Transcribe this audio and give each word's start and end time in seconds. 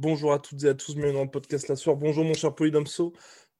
Bonjour 0.00 0.32
à 0.32 0.38
toutes 0.38 0.64
et 0.64 0.68
à 0.68 0.72
tous, 0.74 0.94
bienvenue 0.94 1.12
dans 1.12 1.24
le 1.24 1.30
podcast 1.30 1.68
La 1.68 1.76
Soir. 1.76 1.94
Bonjour 1.94 2.24
mon 2.24 2.32
cher 2.32 2.54
Polydomso. 2.54 3.12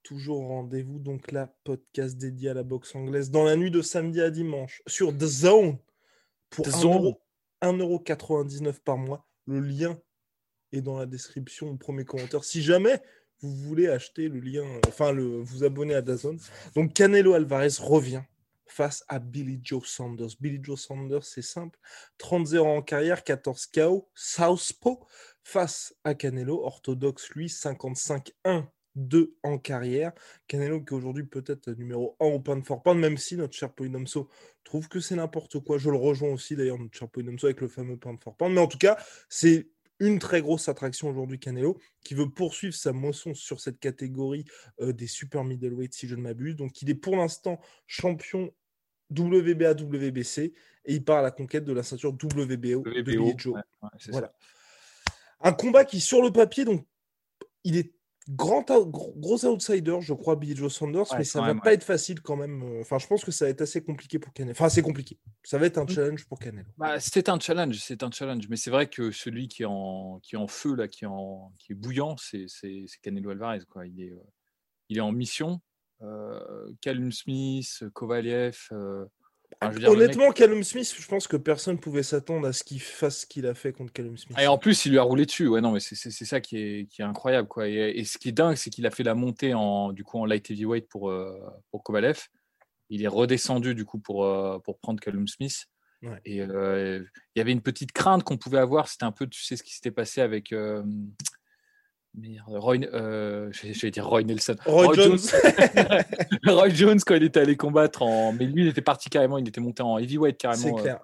Toujours 0.03 0.47
rendez-vous, 0.49 0.99
donc 0.99 1.33
la 1.33 1.49
podcast 1.65 2.17
dédié 2.17 2.49
à 2.49 2.55
la 2.55 2.63
boxe 2.63 2.95
anglaise 2.95 3.31
dans 3.31 3.45
la 3.45 3.57
nuit 3.57 3.71
de 3.71 3.83
samedi 3.83 4.23
à 4.23 4.31
dimanche 4.31 4.81
sur 4.87 5.15
The 5.15 5.27
Zone 5.27 5.77
pour 6.49 6.65
The 6.65 6.69
1 6.69 6.79
Zone. 6.81 6.93
euro- 6.95 7.21
1,99€ 7.61 8.81
par 8.81 8.97
mois. 8.97 9.29
Le 9.45 9.61
lien 9.61 10.01
est 10.73 10.81
dans 10.81 10.99
la 10.99 11.05
description 11.05 11.69
au 11.69 11.77
premier 11.77 12.07
commentaire. 12.07 12.43
Si 12.43 12.63
jamais 12.63 13.03
vous 13.43 13.55
voulez 13.55 13.89
acheter 13.89 14.29
le 14.31 14.41
lien, 14.41 14.65
enfin 14.89 15.13
le, 15.13 15.43
vous 15.43 15.63
abonner 15.63 15.95
à 15.95 16.01
DAZN. 16.01 16.39
Donc 16.75 16.95
Canelo 16.95 17.35
Alvarez 17.35 17.69
revient 17.81 18.23
face 18.65 19.05
à 19.09 19.19
Billy 19.19 19.61
Joe 19.63 19.87
Saunders. 19.87 20.29
Billy 20.41 20.61
Joe 20.63 20.81
Saunders, 20.81 21.25
c'est 21.25 21.43
simple. 21.43 21.79
30-0 22.19 22.61
en 22.61 22.81
carrière, 22.81 23.25
14 23.25 23.67
KO, 23.67 24.09
Southpaw 24.15 25.05
face 25.43 25.95
à 26.05 26.15
Canelo, 26.15 26.63
orthodoxe 26.65 27.31
lui, 27.31 27.47
55-1. 27.49 28.67
2 28.97 29.37
en 29.45 29.57
carrière. 29.57 30.11
Canelo 30.49 30.81
qui 30.81 30.93
est 30.93 30.97
aujourd'hui 30.97 31.23
peut-être 31.23 31.71
numéro 31.71 32.17
1 32.19 32.25
au 32.27 32.41
pound 32.41 32.67
for 32.67 32.83
pound, 32.83 32.99
même 32.99 33.17
si 33.19 33.37
notre 33.37 33.55
cher 33.55 33.73
Polydomso 33.73 34.29
trouve 34.65 34.89
que 34.89 34.99
c'est 34.99 35.15
n'importe 35.15 35.61
quoi. 35.61 35.79
Je 35.79 35.91
le 35.91 35.97
rejoins 35.97 36.31
aussi 36.31 36.57
d'ailleurs, 36.57 36.77
notre 36.77 36.99
cher 36.99 37.09
Polydomso, 37.09 37.47
avec 37.47 37.61
le 37.61 37.69
fameux 37.69 37.97
pound 37.97 38.19
for 38.21 38.37
pound. 38.37 38.53
Mais 38.53 38.61
en 38.61 38.67
tout 38.67 38.79
cas, 38.79 38.99
c'est 39.29 39.69
une 40.01 40.19
très 40.19 40.43
grosse 40.43 40.69
attraction 40.69 41.09
aujourd'hui 41.09 41.39
Canelo, 41.39 41.79
qui 42.03 42.15
veut 42.15 42.29
poursuivre 42.31 42.75
sa 42.75 42.93
moisson 42.93 43.33
sur 43.33 43.61
cette 43.61 43.79
catégorie 43.79 44.45
euh, 44.81 44.93
des 44.93 45.07
super 45.07 45.45
middleweight, 45.45 45.95
si 45.95 46.09
je 46.09 46.17
ne 46.17 46.23
m'abuse. 46.23 46.57
Donc 46.57 46.83
il 46.83 46.91
est 46.91 46.95
pour 46.97 47.17
l'instant 47.17 47.61
champion 47.87 48.51
WBA, 49.17 49.75
WBC, 49.75 50.53
et 50.87 50.95
il 50.95 51.05
part 51.05 51.19
à 51.19 51.23
la 51.23 51.31
conquête 51.31 51.65
de 51.65 51.73
la 51.73 51.85
ceinture 51.85 52.11
WBO, 52.13 52.83
de 52.83 53.03
Billy 53.03 53.17
VBO, 53.17 53.33
Joe. 53.39 53.55
ouais, 53.55 53.61
ouais, 53.83 53.89
c'est 53.99 54.11
Voilà. 54.11 54.27
ça. 54.27 54.35
Un 55.41 55.53
combat 55.53 55.85
qui, 55.85 56.01
sur 56.01 56.23
le 56.23 56.31
papier, 56.31 56.65
donc, 56.65 56.87
il 57.65 57.77
est 57.77 57.95
grand, 58.29 58.63
gros, 58.87 59.45
outsider, 59.47 59.99
je 60.01 60.13
crois, 60.15 60.37
Billy 60.37 60.55
Joe 60.55 60.73
Saunders, 60.73 61.11
Ouais, 61.11 61.19
mais 61.19 61.25
ça 61.25 61.41
va 61.41 61.49
même, 61.49 61.61
pas 61.61 61.71
ouais. 61.71 61.75
être 61.75 61.83
facile 61.85 62.21
quand 62.21 62.37
même. 62.37 62.63
euh, 62.63 62.81
Enfin, 62.83 62.99
je 62.99 63.07
pense 63.07 63.25
que 63.25 63.31
ça 63.33 63.47
va 63.47 63.51
être 63.51 63.63
assez 63.63 63.83
compliqué 63.83 64.19
pour 64.19 64.33
Canelo. 64.33 64.53
Enfin, 64.53 64.69
c'est 64.69 64.83
compliqué. 64.83 65.19
Ça 65.43 65.59
va 65.59 65.67
être 65.67 65.79
un 65.79 65.85
Mm. 65.85 65.89
challenge 65.89 66.27
pour 66.29 66.39
Canelo. 66.39 66.69
Bah, 66.77 67.01
c'est 67.01 67.29
un 67.29 67.41
challenge, 67.41 67.77
c'est 67.81 68.03
un 68.03 68.11
challenge. 68.11 68.49
Mais 68.49 68.57
c'est 68.57 68.71
vrai 68.71 68.89
que 68.89 69.11
celui 69.11 69.49
qui 69.49 69.63
est 69.63 69.67
en, 69.69 70.21
qui 70.23 70.35
est 70.37 70.39
en 70.39 70.47
feu, 70.47 70.75
là, 70.77 70.87
qui 70.87 71.05
est, 71.05 71.09
en, 71.09 71.53
qui 71.59 71.73
est 71.73 71.75
bouillant, 71.75 72.17
c'est 72.19 72.45
c'est- 72.49 72.85
c'est 72.87 73.01
Canelo 73.01 73.31
Alvarez. 73.31 73.61
Quoi. 73.69 73.87
Il, 73.87 74.01
est, 74.03 74.13
euh, 74.13 74.23
il 74.91 74.99
est 74.99 75.03
en 75.03 75.13
mission. 75.13 75.61
Euh, 76.03 76.71
Callum 76.83 77.11
Smith, 77.13 77.85
Kovaliev. 77.95 78.69
euh, 78.73 79.05
le 79.63 79.69
mec- 79.79 79.89
Honnêtement, 79.89 80.31
Callum 80.33 80.63
Smith, 80.65 80.95
je 80.99 81.07
pense 81.07 81.27
que 81.27 81.37
personne 81.37 81.79
pouvait 81.79 82.03
s'attendre 82.03 82.47
à 82.47 82.53
ce 82.53 82.65
qu'il 82.65 82.81
fasse 82.81 83.21
ce 83.21 83.27
qu'il 83.27 83.47
a 83.47 83.55
fait 83.55 83.73
contre 83.73 83.93
Callum 83.93 84.17
Smith. 84.17 84.37
Et 84.41 84.47
en 84.47 84.59
plus, 84.59 84.87
il 84.87 84.93
lui 84.93 84.99
a 84.99 85.03
roulé 85.03 85.27
dessus. 85.27 85.49
Ouais, 85.49 85.61
non, 85.61 85.73
mais 85.73 85.81
c'est 85.81 86.11
ça 86.11 86.41
qui 86.41 86.57
est, 86.57 86.87
qui 86.87 87.03
est 87.03 87.05
incroyable. 87.05 87.49
Quoi. 87.49 87.69
Et, 87.69 87.75
et 87.99 88.05
ce 88.05 88.17
qui 88.19 88.29
est 88.31 88.33
dingue, 88.33 88.57
c'est 88.57 88.71
qu'il 88.71 88.87
a 88.87 88.91
fait 88.91 89.03
la 89.03 89.15
montée 89.15 89.53
en, 89.55 89.93
du 89.93 90.05
coup, 90.05 90.19
en 90.19 90.25
light 90.25 90.51
heavyweight 90.51 90.89
pour, 90.89 91.11
euh, 91.11 91.39
pour 91.71 91.83
Kovalev. 91.83 92.29
Il 92.89 93.03
est 93.03 93.09
redescendu 93.09 93.75
du 93.75 93.85
coup 93.85 93.99
pour, 93.99 94.25
euh, 94.25 94.59
pour 94.59 94.79
prendre 94.79 95.01
Callum 95.01 95.29
Smith. 95.29 95.67
Ouais. 96.03 96.19
Et 96.25 96.41
euh, 96.41 97.05
il 97.35 97.39
y 97.39 97.43
avait 97.43 97.53
une 97.53 97.61
petite 97.61 97.93
crainte 97.93 98.25
qu'on 98.25 98.39
pouvait 98.39 98.59
avoir. 98.59 98.89
C'était 98.89 99.05
un 99.05 99.13
peu, 99.13 99.27
tu 99.27 99.45
sais, 99.45 99.57
ce 99.57 99.63
qui 99.63 99.75
s'était 99.75 99.91
passé 99.91 100.23
avec. 100.23 100.55
Merde, 102.15 102.55
Roy, 102.57 102.79
euh, 102.93 103.51
j'allais 103.53 103.91
dire 103.91 104.07
Roy 104.07 104.23
Nelson. 104.23 104.57
Roy 104.67 104.95
Jones. 104.95 105.19
Roy 106.47 106.69
Jones, 106.71 106.99
quand 107.07 107.15
il 107.15 107.23
était 107.25 107.41
allé 107.41 107.57
combattre 107.57 108.03
en. 108.03 108.33
Mais 108.33 108.47
lui, 108.47 108.63
il 108.63 108.69
était 108.69 108.83
parti 108.83 109.09
carrément, 109.11 109.39
il 109.39 109.49
était 109.49 109.61
monté 109.61 109.83
en 109.83 109.99
heavyweight 109.99 110.37
carrément. 110.39 110.79
euh, 110.79 110.83
clair. 110.83 111.01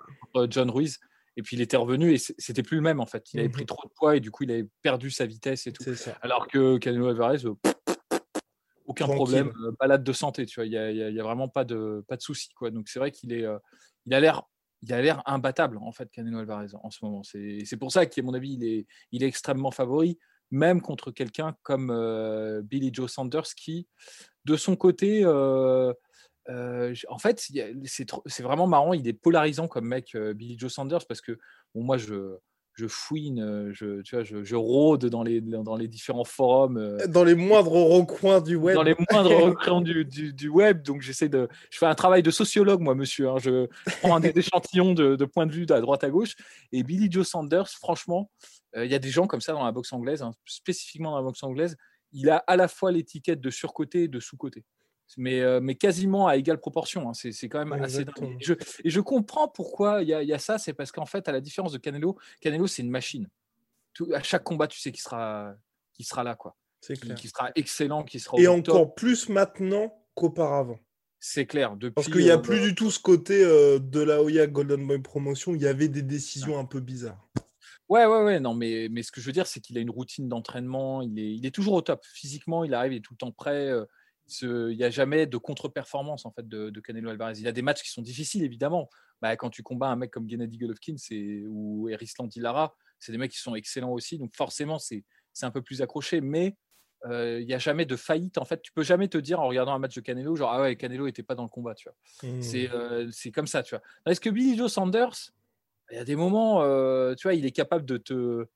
John 0.51 0.71
Ruiz. 0.71 0.99
Et 1.39 1.43
puis 1.43 1.55
il 1.57 1.61
était 1.61 1.77
revenu 1.77 2.15
et 2.15 2.19
c'était 2.19 2.63
plus 2.63 2.77
le 2.77 2.83
même 2.83 2.99
en 2.99 3.05
fait. 3.05 3.33
Il 3.35 3.41
avait 3.41 3.49
Mhm. 3.49 3.53
pris 3.55 3.67
trop 3.67 3.87
de 3.87 3.93
poids 3.95 4.17
et 4.17 4.21
du 4.21 4.31
coup 4.31 4.45
il 4.45 4.51
avait 4.51 4.67
perdu 4.81 5.11
sa 5.11 5.27
vitesse 5.27 5.67
et 5.67 5.73
tout. 5.73 5.85
Ça. 5.95 6.17
Alors 6.23 6.49
que 6.49 6.79
Canelo 6.79 7.09
Alvarez, 7.09 7.45
euh, 7.45 7.53
aucun 8.87 9.05
Tranquille. 9.05 9.17
problème, 9.17 9.53
euh, 9.65 9.73
balade 9.79 10.03
de 10.03 10.13
santé, 10.15 10.47
tu 10.47 10.61
vois. 10.61 10.65
Il 10.67 10.73
y 10.73 10.79
a, 11.21 11.23
vraiment 11.23 11.49
pas 11.49 11.65
de 11.65 12.03
pas 12.09 12.17
de 12.17 12.23
souci 12.23 12.49
quoi. 12.55 12.71
Donc 12.71 12.89
c'est 12.89 12.99
vrai 12.99 13.11
qu'il 13.11 13.35
est, 13.35 13.45
il 14.07 14.15
a 14.15 14.21
l'air, 14.21 14.45
il 14.83 14.93
a 14.95 15.03
l'air 15.03 15.23
imbattable 15.27 15.77
en 15.79 15.93
fait 15.93 16.11
Canelo 16.11 16.39
Alvarez 16.39 16.69
en 16.83 16.91
ce 16.91 17.05
moment. 17.05 17.23
C'est 17.23 17.59
c'est 17.67 17.77
pour 17.77 17.93
ça 17.93 18.07
qu'à 18.07 18.23
mon 18.23 18.33
avis 18.33 18.55
il 18.55 18.65
est, 18.65 18.87
il 19.13 19.23
est 19.23 19.27
extrêmement 19.27 19.71
favori, 19.71 20.19
même 20.51 20.81
contre 20.81 21.11
quelqu'un 21.11 21.57
comme 21.63 21.91
euh, 21.91 22.63
Billy 22.63 22.91
Joe 22.93 23.11
Sanders 23.11 23.55
qui, 23.57 23.87
de 24.45 24.57
son 24.57 24.77
côté. 24.77 25.25
euh, 25.25 25.93
euh, 26.49 26.95
en 27.09 27.19
fait, 27.19 27.45
c'est 27.85 28.43
vraiment 28.43 28.67
marrant. 28.67 28.93
Il 28.93 29.09
est 29.09 29.13
polarisant 29.13 29.69
comme 29.69 29.87
mec, 29.87 30.17
Billy 30.17 30.57
Joe 30.59 30.73
Sanders, 30.73 31.07
parce 31.09 31.21
que 31.21 31.39
moi, 31.75 31.99
je, 31.99 32.37
je 32.77 32.87
fouine, 32.87 33.41
euh, 33.41 33.71
je, 33.73 34.03
tu 34.03 34.15
vois, 34.15 34.23
je, 34.23 34.45
je 34.45 34.55
rôde 34.55 35.07
dans 35.07 35.23
les, 35.23 35.41
dans 35.41 35.77
les 35.77 35.89
différents 35.89 36.25
forums, 36.25 36.77
euh, 36.77 37.07
Dans 37.07 37.25
les 37.25 37.35
moindres 37.35 37.73
recoins 37.73 38.41
du 38.41 38.55
web. 38.57 38.75
dans 38.77 38.83
les 38.83 38.95
moindres 39.11 39.31
recoins 39.45 39.81
du, 39.81 40.05
du, 40.05 40.33
du 40.35 40.49
web. 40.49 40.83
Donc, 40.83 41.01
j'essaie 41.01 41.29
de. 41.31 41.49
Je 41.71 41.79
fais 41.79 41.87
un 41.87 41.95
travail 41.95 42.23
de 42.23 42.31
sociologue, 42.31 42.81
moi, 42.81 42.95
monsieur. 42.95 43.31
hein. 43.31 43.39
Je, 43.39 43.67
je 43.87 43.95
prends 44.03 44.21
des 44.21 44.33
échantillons 44.39 44.93
de, 44.93 45.17
de 45.17 45.25
points 45.25 45.47
de 45.47 45.53
vue 45.53 45.67
à 45.71 45.81
droite 45.81 46.05
à 46.05 46.11
gauche. 46.11 46.35
Et 46.73 46.83
Billy 46.83 47.11
Joe 47.11 47.27
Sanders, 47.27 47.69
franchement, 47.71 48.31
euh, 48.77 48.85
il 48.85 48.91
y 48.93 48.95
a 48.95 48.99
des 48.99 49.09
gens 49.11 49.27
comme 49.27 49.41
ça 49.41 49.53
dans 49.55 49.65
la 49.65 49.73
boxe 49.73 49.93
anglaise, 49.95 50.23
hein, 50.23 50.33
spécifiquement 50.45 51.13
dans 51.13 51.17
la 51.17 51.23
boxe 51.23 51.43
anglaise. 51.43 51.77
Il 52.13 52.29
a 52.31 52.37
à 52.47 52.57
la 52.57 52.69
fois 52.69 52.93
l'étiquette 52.93 53.41
de 53.41 53.51
surcoté 53.51 54.05
et 54.05 54.09
de 54.09 54.21
sous-côté. 54.21 54.65
Mais, 55.17 55.41
euh, 55.41 55.61
mais 55.61 55.77
quasiment 55.77 56.27
à 56.27 56.37
égale 56.37 56.59
proportion. 56.59 57.09
hein. 57.09 57.15
C'est 57.15 57.31
c'est 57.33 57.49
quand 57.49 57.65
même 57.65 57.73
assez 57.81 58.05
dingue. 58.05 58.37
Et 58.41 58.45
je, 58.45 58.55
et 58.85 58.91
je 58.91 59.01
comprends 59.01 59.47
pourquoi 59.49 60.03
il 60.03 60.09
y, 60.09 60.11
y 60.27 60.33
a 60.33 60.39
ça. 60.39 60.59
C'est 60.59 60.73
parce 60.73 60.91
qu'en 60.93 61.07
fait, 61.07 61.29
à 61.29 61.33
la 61.33 61.41
différence 61.41 61.73
de 61.73 61.79
Canelo, 61.79 62.19
Canelo, 62.41 62.67
c'est 62.67 62.83
une 62.83 62.91
machine. 62.91 63.29
Tout- 63.95 64.11
à 64.13 64.23
chaque 64.23 64.43
combat, 64.45 64.67
tu 64.67 64.79
sais 64.81 64.91
qu'il 64.93 65.01
sera, 65.01 65.55
qu'il 65.93 66.05
sera 66.05 66.23
là, 66.25 66.35
quoi. 66.35 66.57
C'est 66.81 66.95
Qui, 66.95 67.01
clair. 67.01 67.15
qui 67.17 67.29
sera 67.29 67.51
excellent, 67.55 68.03
qui 68.05 68.21
sera 68.21 68.37
Et 68.39 68.45
top. 68.45 68.57
encore 68.59 68.95
plus 68.95 69.29
maintenant 69.29 69.93
qu'auparavant. 70.15 70.79
C'est 71.19 71.47
clair. 71.47 71.77
Depuis, 71.77 71.95
Parce 71.95 72.09
qu'il 72.09 72.23
n'y 72.25 72.31
a 72.31 72.35
euh, 72.35 72.39
plus 72.39 72.61
du 72.61 72.75
tout 72.75 72.91
ce 72.91 73.01
côté 73.01 73.43
euh, 73.43 73.79
de 73.79 74.01
la 74.01 74.23
Oya 74.23 74.47
Golden 74.47 74.87
Boy 74.87 74.99
Promotion. 75.01 75.55
Il 75.55 75.63
y 75.63 75.67
avait 75.67 75.89
des 75.89 76.03
décisions 76.03 76.59
un 76.59 76.65
peu 76.67 76.81
bizarres. 76.81 77.27
Ouais, 77.89 78.05
ouais, 78.05 78.23
ouais. 78.25 78.41
Non, 78.41 78.55
mais, 78.55 78.89
mais 78.91 79.03
ce 79.03 79.11
que 79.13 79.21
je 79.21 79.27
veux 79.27 79.33
dire, 79.33 79.47
c'est 79.47 79.61
qu'il 79.61 79.79
a 79.79 79.81
une 79.81 79.91
routine 79.91 80.29
d'entraînement. 80.29 81.01
Il 81.03 81.19
est, 81.19 81.35
il 81.35 81.47
est 81.47 81.51
toujours 81.51 81.75
au 81.75 81.81
top. 81.83 82.05
Physiquement, 82.05 82.65
il 82.65 82.75
arrive, 82.75 82.93
il 82.93 82.97
est 82.97 83.01
tout 83.01 83.15
le 83.15 83.19
temps 83.19 83.33
prêt. 83.33 83.73
Euh, 84.43 84.73
Il 84.73 84.77
n'y 84.77 84.85
a 84.85 84.91
jamais 84.91 85.27
de 85.27 85.37
contre-performance 85.37 86.27
en 86.27 86.31
fait 86.31 86.47
de, 86.49 86.71
de 86.71 86.81
Canelo 86.81 87.11
Alvarez. 87.11 87.35
Il 87.39 87.49
a 87.49 87.53
des 87.53 87.63
matchs 87.63 87.83
qui 87.83 87.91
sont 87.91 88.03
difficiles, 88.03 88.43
évidemment. 88.43 88.89
Bah, 89.23 89.37
quand 89.37 89.51
tu 89.51 89.63
combats 89.63 89.89
un 89.89 89.97
mec 89.97 90.11
comme 90.11 90.29
Gennady 90.29 90.59
Golovkin 90.59 90.97
ou 91.49 91.89
Erisland 91.89 92.29
Lara, 92.37 92.75
c'est 92.99 93.13
des 93.13 93.19
mecs 93.19 93.33
qui 93.33 93.39
sont 93.39 93.55
excellents 93.55 93.93
aussi. 93.93 94.19
Donc 94.19 94.35
forcément, 94.35 94.79
c'est 94.79 95.05
un 95.43 95.51
peu 95.51 95.63
plus 95.63 95.83
accroché. 95.83 96.21
Mais 96.21 96.57
euh, 97.05 97.41
il 97.41 97.47
n'y 97.47 97.55
a 97.55 97.59
jamais 97.59 97.85
de 97.85 97.97
faillite. 97.97 98.39
En 98.39 98.45
fait, 98.45 98.61
tu 98.63 98.73
peux 98.73 98.83
jamais 98.83 99.09
te 99.09 99.19
dire 99.19 99.41
en 99.41 99.49
regardant 99.49 99.73
un 99.73 99.79
match 99.79 99.95
de 99.95 100.01
Canelo, 100.01 100.37
genre 100.37 100.53
ah 100.53 100.63
ouais, 100.63 100.77
Canelo 100.77 101.07
n'était 101.07 101.23
pas 101.23 101.35
dans 101.35 101.45
le 101.45 101.49
combat. 101.49 101.75
Tu 101.75 101.89
vois. 101.89 101.97
C'est 102.41 102.71
euh, 102.71 103.09
c'est 103.13 103.31
comme 103.31 103.47
ça, 103.47 103.63
tu 103.63 103.75
vois. 103.75 103.83
Est-ce 104.07 104.21
que 104.21 104.31
Billy 104.31 104.57
Joe 104.57 104.73
Sanders, 104.73 105.33
il 105.91 105.97
y 105.97 106.01
a 106.01 106.05
des 106.05 106.17
moments, 106.17 106.63
euh, 106.63 107.15
tu 107.15 107.29
vois, 107.29 107.35
il 107.35 107.47
est 107.47 107.53
capable 107.53 107.85
de 107.85 107.97
te, 107.97 108.47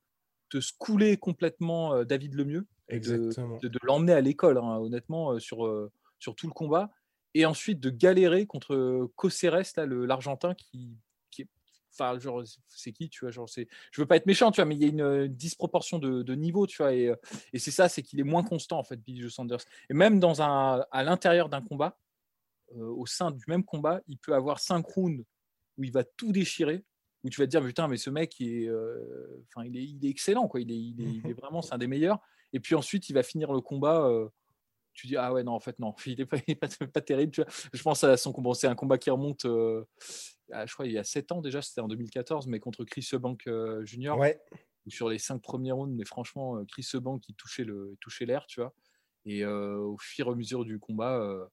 te 0.49 0.59
scouler 0.59 1.17
complètement 1.17 1.95
euh, 1.95 2.03
David 2.03 2.33
Lemieux, 2.33 2.67
de, 2.91 2.97
Exactement. 2.97 3.57
de, 3.57 3.67
de 3.67 3.79
l'emmener 3.83 4.13
à 4.13 4.21
l'école, 4.21 4.57
hein, 4.57 4.77
honnêtement, 4.77 5.31
euh, 5.31 5.39
sur, 5.39 5.65
euh, 5.65 5.91
sur 6.19 6.35
tout 6.35 6.47
le 6.47 6.53
combat, 6.53 6.91
et 7.33 7.45
ensuite 7.45 7.79
de 7.79 7.89
galérer 7.89 8.45
contre 8.45 9.09
Coceres, 9.15 9.73
là, 9.77 9.85
l'Argentin, 9.85 10.53
qui, 10.53 10.97
qui 11.29 11.43
est 11.43 11.47
enfin, 11.93 12.19
genre, 12.19 12.43
c'est 12.67 12.91
qui, 12.91 13.09
tu 13.09 13.25
vois, 13.25 13.31
genre, 13.31 13.49
c'est, 13.49 13.67
je 13.91 14.01
veux 14.01 14.07
pas 14.07 14.17
être 14.17 14.25
méchant, 14.25 14.51
tu 14.51 14.57
vois, 14.57 14.65
mais 14.65 14.75
il 14.75 14.81
y 14.81 14.85
a 14.85 14.89
une 14.89 15.27
disproportion 15.27 15.99
de, 15.99 16.35
niveau, 16.35 16.67
tu 16.67 16.77
vois, 16.77 16.93
et, 16.93 17.13
et 17.53 17.59
c'est 17.59 17.71
ça, 17.71 17.87
c'est 17.89 18.01
qu'il 18.01 18.19
est 18.19 18.23
moins 18.23 18.43
constant, 18.43 18.79
en 18.79 18.83
fait, 18.83 18.97
Billy 18.97 19.21
Joe 19.21 19.33
Sanders. 19.33 19.61
Et 19.89 19.93
même 19.93 20.19
dans 20.19 20.41
un, 20.41 20.85
à 20.91 21.03
l'intérieur 21.03 21.49
d'un 21.49 21.61
combat, 21.61 21.97
au 22.75 23.05
sein 23.05 23.31
du 23.31 23.43
même 23.47 23.65
combat, 23.65 24.01
il 24.07 24.17
peut 24.17 24.33
avoir 24.33 24.59
cinq 24.59 24.85
rounds 24.87 25.25
où 25.77 25.83
il 25.83 25.91
va 25.91 26.03
tout 26.03 26.31
déchirer, 26.31 26.85
où 27.23 27.29
tu 27.29 27.39
vas 27.39 27.45
te 27.45 27.51
dire, 27.51 27.61
putain, 27.63 27.87
mais 27.87 27.97
ce 27.97 28.09
mec, 28.09 28.39
il 28.39 28.63
est, 28.63 28.69
enfin, 29.49 29.65
il 29.65 29.77
est, 29.77 29.83
il 29.83 30.05
est 30.05 30.09
excellent, 30.09 30.47
quoi, 30.47 30.59
il 30.59 30.71
est, 30.71 30.75
il 30.75 31.01
est, 31.01 31.11
il 31.23 31.27
est 31.27 31.33
vraiment, 31.33 31.61
c'est 31.61 31.73
un 31.73 31.77
des 31.77 31.87
meilleurs. 31.87 32.19
Et 32.53 32.59
puis 32.59 32.75
ensuite, 32.75 33.09
il 33.09 33.13
va 33.13 33.23
finir 33.23 33.51
le 33.51 33.61
combat 33.61 34.09
tu 34.93 35.07
dis 35.07 35.17
ah 35.17 35.31
ouais 35.33 35.43
non 35.43 35.53
en 35.53 35.59
fait 35.59 35.79
non 35.79 35.93
il 36.05 36.17
n'est 36.17 36.25
pas, 36.25 36.37
pas, 36.93 37.01
terrible 37.01 37.31
tu 37.31 37.41
vois. 37.41 37.51
je 37.73 37.81
pense 37.81 38.03
à 38.03 38.17
son 38.17 38.31
combat 38.31 38.53
c'est 38.53 38.67
un 38.67 38.75
combat 38.75 38.97
qui 38.97 39.09
remonte 39.09 39.45
euh, 39.45 39.83
je 40.49 40.73
crois 40.73 40.85
il 40.85 40.91
y 40.91 40.97
a 40.97 41.03
7 41.03 41.31
ans 41.31 41.41
déjà 41.41 41.61
c'était 41.61 41.81
en 41.81 41.87
2014 41.87 42.47
mais 42.47 42.59
contre 42.59 42.83
Chris 42.83 43.07
Eubank 43.13 43.47
euh, 43.47 43.85
Junior 43.85 44.17
ouais. 44.17 44.39
sur 44.87 45.09
les 45.09 45.17
5 45.17 45.41
premiers 45.41 45.71
rounds 45.71 45.95
mais 45.95 46.05
franchement 46.05 46.57
euh, 46.57 46.65
Chris 46.65 46.87
Eubank 46.93 47.21
qui 47.21 47.33
touchait 47.33 47.65
l'air 48.25 48.45
tu 48.47 48.61
vois 48.61 48.73
et 49.25 49.45
au 49.45 49.97
fur 49.99 50.27
et 50.27 50.31
à 50.31 50.35
mesure 50.35 50.65
du 50.65 50.79
combat 50.79 51.47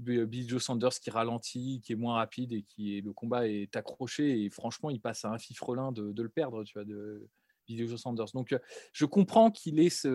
Billy 0.00 0.48
Joe 0.48 0.62
Sanders 0.62 0.98
qui 0.98 1.10
ralentit 1.10 1.82
qui 1.84 1.92
est 1.92 1.96
moins 1.96 2.14
rapide 2.14 2.54
et 2.54 2.62
qui 2.62 2.96
est, 2.96 3.00
le 3.02 3.12
combat 3.12 3.46
est 3.46 3.76
accroché 3.76 4.44
et 4.44 4.48
franchement 4.48 4.88
il 4.88 4.98
passe 4.98 5.26
à 5.26 5.30
un 5.30 5.36
fifrelin 5.36 5.92
de, 5.92 6.12
de 6.12 6.22
le 6.22 6.30
perdre 6.30 6.64
tu 6.64 6.72
vois 6.72 6.86
de 6.86 7.28
Sanders. 7.96 8.32
Donc, 8.34 8.52
euh, 8.52 8.58
je 8.92 9.04
comprends 9.04 9.50
qu'il 9.50 9.80
est, 9.80 10.06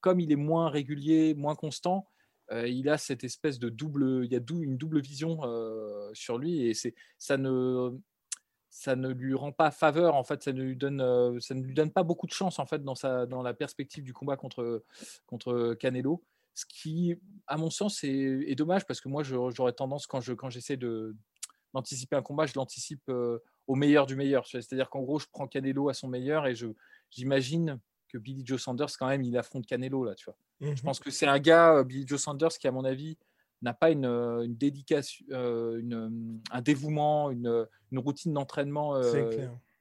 comme 0.00 0.20
il 0.20 0.32
est 0.32 0.36
moins 0.36 0.68
régulier, 0.68 1.34
moins 1.34 1.54
constant, 1.54 2.06
euh, 2.50 2.66
il 2.66 2.88
a 2.88 2.96
cette 2.96 3.24
espèce 3.24 3.58
de 3.58 3.68
double, 3.68 4.24
il 4.24 4.32
y 4.32 4.36
a 4.36 4.40
une 4.50 4.78
double 4.78 5.00
vision 5.00 5.40
euh, 5.44 6.10
sur 6.14 6.38
lui 6.38 6.66
et 6.66 6.72
c'est, 6.72 6.94
ça 7.18 7.36
ne, 7.36 7.90
ça 8.70 8.96
ne 8.96 9.10
lui 9.10 9.34
rend 9.34 9.52
pas 9.52 9.70
faveur 9.70 10.14
en 10.14 10.24
fait, 10.24 10.42
ça 10.42 10.52
ne 10.52 10.62
lui 10.62 10.76
donne, 10.76 11.40
ça 11.40 11.54
ne 11.54 11.62
lui 11.62 11.74
donne 11.74 11.92
pas 11.92 12.04
beaucoup 12.04 12.26
de 12.26 12.32
chance 12.32 12.58
en 12.58 12.64
fait 12.64 12.82
dans 12.82 12.94
sa, 12.94 13.26
dans 13.26 13.42
la 13.42 13.52
perspective 13.52 14.02
du 14.02 14.14
combat 14.14 14.36
contre, 14.36 14.82
contre 15.26 15.74
Canelo. 15.74 16.24
Ce 16.54 16.64
qui, 16.66 17.14
à 17.46 17.56
mon 17.56 17.70
sens, 17.70 18.02
est, 18.02 18.54
dommage 18.56 18.84
parce 18.84 19.00
que 19.00 19.08
moi, 19.08 19.22
j'aurais 19.22 19.72
tendance 19.72 20.08
quand 20.08 20.20
je, 20.20 20.32
quand 20.32 20.50
j'essaie 20.50 20.76
d'anticiper 21.72 22.16
un 22.16 22.22
combat, 22.22 22.46
je 22.46 22.54
l'anticipe 22.56 23.08
au 23.68 23.74
meilleur 23.74 24.06
du 24.06 24.16
meilleur. 24.16 24.46
C'est-à-dire 24.46 24.90
qu'en 24.90 25.02
gros, 25.02 25.20
je 25.20 25.26
prends 25.30 25.46
Canelo 25.46 25.88
à 25.88 25.94
son 25.94 26.08
meilleur 26.08 26.46
et 26.46 26.56
je, 26.56 26.66
j'imagine 27.10 27.78
que 28.08 28.18
Billy 28.18 28.42
Joe 28.44 28.60
Sanders, 28.60 28.88
quand 28.98 29.06
même, 29.06 29.22
il 29.22 29.36
affronte 29.36 29.66
Canelo, 29.66 30.04
là, 30.04 30.14
tu 30.14 30.24
vois. 30.24 30.36
Je 30.60 30.70
mhm. 30.70 30.76
pense 30.80 30.98
que 30.98 31.10
c'est 31.10 31.26
un 31.26 31.38
gars, 31.38 31.76
euh, 31.76 31.84
Billy 31.84 32.04
Joe 32.06 32.20
Sanders, 32.20 32.58
qui, 32.58 32.66
à 32.66 32.72
mon 32.72 32.84
avis, 32.84 33.18
n'a 33.60 33.74
pas 33.74 33.90
une, 33.90 34.06
euh, 34.06 34.42
une 34.42 34.56
dédication, 34.56 35.26
euh, 35.32 35.78
une, 35.78 36.40
un 36.50 36.62
dévouement, 36.62 37.30
une, 37.30 37.66
une 37.92 37.98
routine 37.98 38.32
d'entraînement 38.32 38.98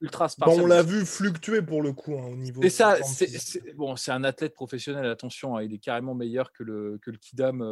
ultra 0.01 0.30
spartiate. 0.30 0.60
Bon, 0.60 0.66
on 0.66 0.68
l'a 0.68 0.84
vu 0.84 1.06
fluctuer 1.06 1.62
pour 1.62 1.81
le 1.81 1.94
coup 1.94 2.13
hein, 2.19 2.28
au 2.31 2.36
niveau. 2.36 2.62
C'est 2.62 2.69
ça. 2.69 2.98
C'est, 3.04 3.74
bon, 3.75 3.95
c'est 3.95 4.12
un 4.12 4.24
athlète 4.24 4.54
professionnel. 4.54 5.06
Attention, 5.06 5.56
hein, 5.56 5.63
il 5.63 5.74
est 5.74 5.80
carrément 5.80 6.13
meilleur 6.13 6.51
que 6.51 6.63
le 6.63 7.00
que 7.01 7.10
le 7.10 7.18
kidam 7.18 7.63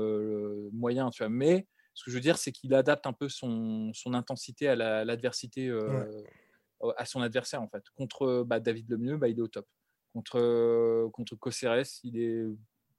moyen, 0.71 1.09
tu 1.11 1.21
vois. 1.21 1.29
Mais 1.29 1.67
ce 1.95 2.03
que 2.03 2.11
je 2.11 2.15
veux 2.15 2.21
dire, 2.21 2.37
c'est 2.37 2.51
qu'il 2.51 2.73
adapte 2.73 3.07
un 3.07 3.13
peu 3.13 3.29
son, 3.29 3.91
son 3.93 4.13
intensité 4.13 4.67
à 4.67 4.75
l'adversité, 5.05 5.69
euh, 5.69 6.23
à 6.97 7.05
son 7.05 7.21
adversaire 7.21 7.61
en 7.61 7.69
fait. 7.69 7.83
Contre 7.95 8.43
bah, 8.45 8.59
David 8.59 8.91
Lemieux, 8.91 9.17
bah, 9.17 9.29
il 9.29 9.39
est 9.39 9.41
au 9.41 9.47
top. 9.47 9.65
Contre, 10.13 11.09
contre 11.11 11.35
Coceres, 11.35 11.99
il 12.03 12.19
est. 12.19 12.45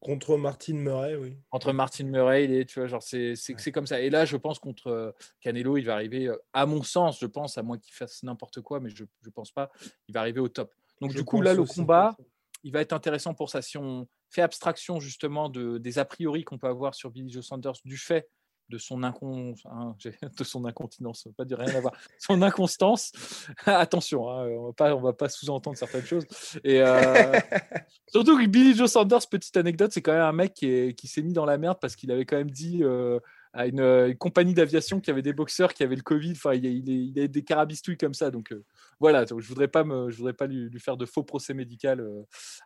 Contre 0.00 0.36
Martin 0.36 0.74
Murray, 0.74 1.16
oui. 1.16 1.36
Contre 1.50 1.72
Martin 1.72 2.04
Murray, 2.04 2.44
il 2.44 2.52
est, 2.52 2.64
tu 2.66 2.80
vois, 2.80 2.88
genre, 2.88 3.02
c'est 3.02 3.34
c'est 3.36 3.72
comme 3.72 3.86
ça. 3.86 4.00
Et 4.00 4.10
là, 4.10 4.24
je 4.24 4.36
pense 4.36 4.58
contre 4.58 5.14
Canelo, 5.40 5.76
il 5.76 5.84
va 5.84 5.94
arriver, 5.94 6.30
à 6.52 6.66
mon 6.66 6.82
sens, 6.82 7.18
je 7.20 7.26
pense, 7.26 7.56
à 7.58 7.62
moins 7.62 7.78
qu'il 7.78 7.94
fasse 7.94 8.22
n'importe 8.22 8.60
quoi, 8.60 8.80
mais 8.80 8.90
je 8.90 9.04
ne 9.04 9.30
pense 9.30 9.52
pas, 9.52 9.70
il 10.08 10.12
va 10.12 10.20
arriver 10.20 10.40
au 10.40 10.48
top. 10.48 10.74
Donc, 11.00 11.12
du 11.12 11.24
coup, 11.24 11.40
là, 11.40 11.54
le 11.54 11.64
combat, 11.64 12.16
il 12.62 12.72
va 12.72 12.80
être 12.80 12.92
intéressant 12.92 13.34
pour 13.34 13.50
ça. 13.50 13.62
Si 13.62 13.78
on 13.78 14.08
fait 14.30 14.42
abstraction 14.42 15.00
justement 15.00 15.48
de, 15.48 15.78
des 15.78 15.98
a 15.98 16.04
priori 16.04 16.44
qu'on 16.44 16.58
peut 16.58 16.66
avoir 16.66 16.94
sur 16.94 17.10
Billy 17.10 17.30
Joe 17.30 17.44
Sanders 17.44 17.76
du 17.84 17.96
fait 17.96 18.28
de 18.68 18.78
son, 18.78 19.02
incon... 19.02 19.54
Hein, 19.66 19.96
de 20.38 20.44
son 20.44 20.64
incontinence, 20.64 21.28
pas 21.36 21.44
dire 21.44 21.58
rien 21.58 21.74
à 21.74 21.80
voir, 21.80 21.94
son 22.18 22.42
inconstance. 22.42 23.12
Attention, 23.66 24.28
hein, 24.30 24.48
on 24.48 24.66
va 24.66 24.72
pas, 24.72 24.94
on 24.94 25.00
va 25.00 25.12
pas 25.12 25.28
sous-entendre 25.28 25.76
certaines 25.76 26.04
choses. 26.04 26.26
Et 26.64 26.80
euh, 26.82 27.32
surtout 28.08 28.38
que 28.38 28.46
Billy 28.46 28.74
Joe 28.74 28.90
Sanders, 28.90 29.26
petite 29.30 29.56
anecdote, 29.56 29.92
c'est 29.92 30.02
quand 30.02 30.12
même 30.12 30.22
un 30.22 30.32
mec 30.32 30.54
qui, 30.54 30.94
qui 30.94 31.06
s'est 31.06 31.22
mis 31.22 31.32
dans 31.32 31.44
la 31.44 31.58
merde 31.58 31.78
parce 31.80 31.96
qu'il 31.96 32.10
avait 32.10 32.24
quand 32.24 32.36
même 32.36 32.50
dit 32.50 32.82
euh, 32.82 33.20
à 33.52 33.66
une, 33.66 34.16
compagnie 34.16 34.54
d'aviation 34.54 35.00
qui 35.00 35.10
avait 35.10 35.22
des 35.22 35.32
boxeurs 35.32 35.72
qui 35.72 35.82
avaient 35.82 35.96
le 35.96 36.02
Covid. 36.02 36.32
Enfin, 36.32 36.54
il, 36.54 36.64
il, 36.64 36.88
il 36.88 37.20
a 37.20 37.26
des 37.28 37.44
carabistouilles 37.44 37.98
comme 37.98 38.14
ça. 38.14 38.30
Donc 38.30 38.52
euh, 38.52 38.64
voilà, 39.00 39.24
donc, 39.24 39.40
je 39.40 39.48
voudrais 39.48 39.68
pas 39.68 39.84
me, 39.84 40.10
je 40.10 40.16
voudrais 40.16 40.34
pas 40.34 40.46
lui, 40.46 40.68
lui, 40.68 40.80
faire 40.80 40.96
de 40.96 41.06
faux 41.06 41.22
procès 41.22 41.54
médical 41.54 42.04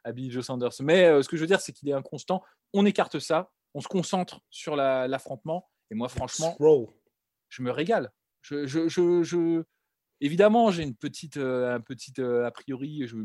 à 0.05 0.12
Billy 0.12 0.31
Joe 0.31 0.44
Sanders. 0.44 0.73
Mais 0.81 1.23
ce 1.23 1.29
que 1.29 1.37
je 1.37 1.43
veux 1.43 1.49
dire, 1.49 1.61
c'est 1.61 1.73
qu'il 1.73 1.88
est 1.88 1.94
inconstant. 1.94 2.43
On 2.73 2.87
écarte 2.87 3.19
ça. 3.19 3.50
On 3.75 3.81
se 3.81 3.88
concentre 3.88 4.41
sur 4.50 4.75
l'affrontement 4.75 5.69
et 5.90 5.94
moi, 5.94 6.08
franchement, 6.08 6.56
je 7.48 7.62
me 7.62 7.70
régale. 7.70 8.12
Je, 8.42 8.66
je, 8.66 8.88
je, 8.88 9.64
Évidemment, 10.22 10.70
j'ai 10.70 10.82
une 10.82 10.94
petite, 10.94 11.38
euh, 11.38 11.75
un 11.75 11.81
petit 11.81 12.12
euh, 12.19 12.44
a 12.44 12.50
priori, 12.50 13.06
je, 13.06 13.16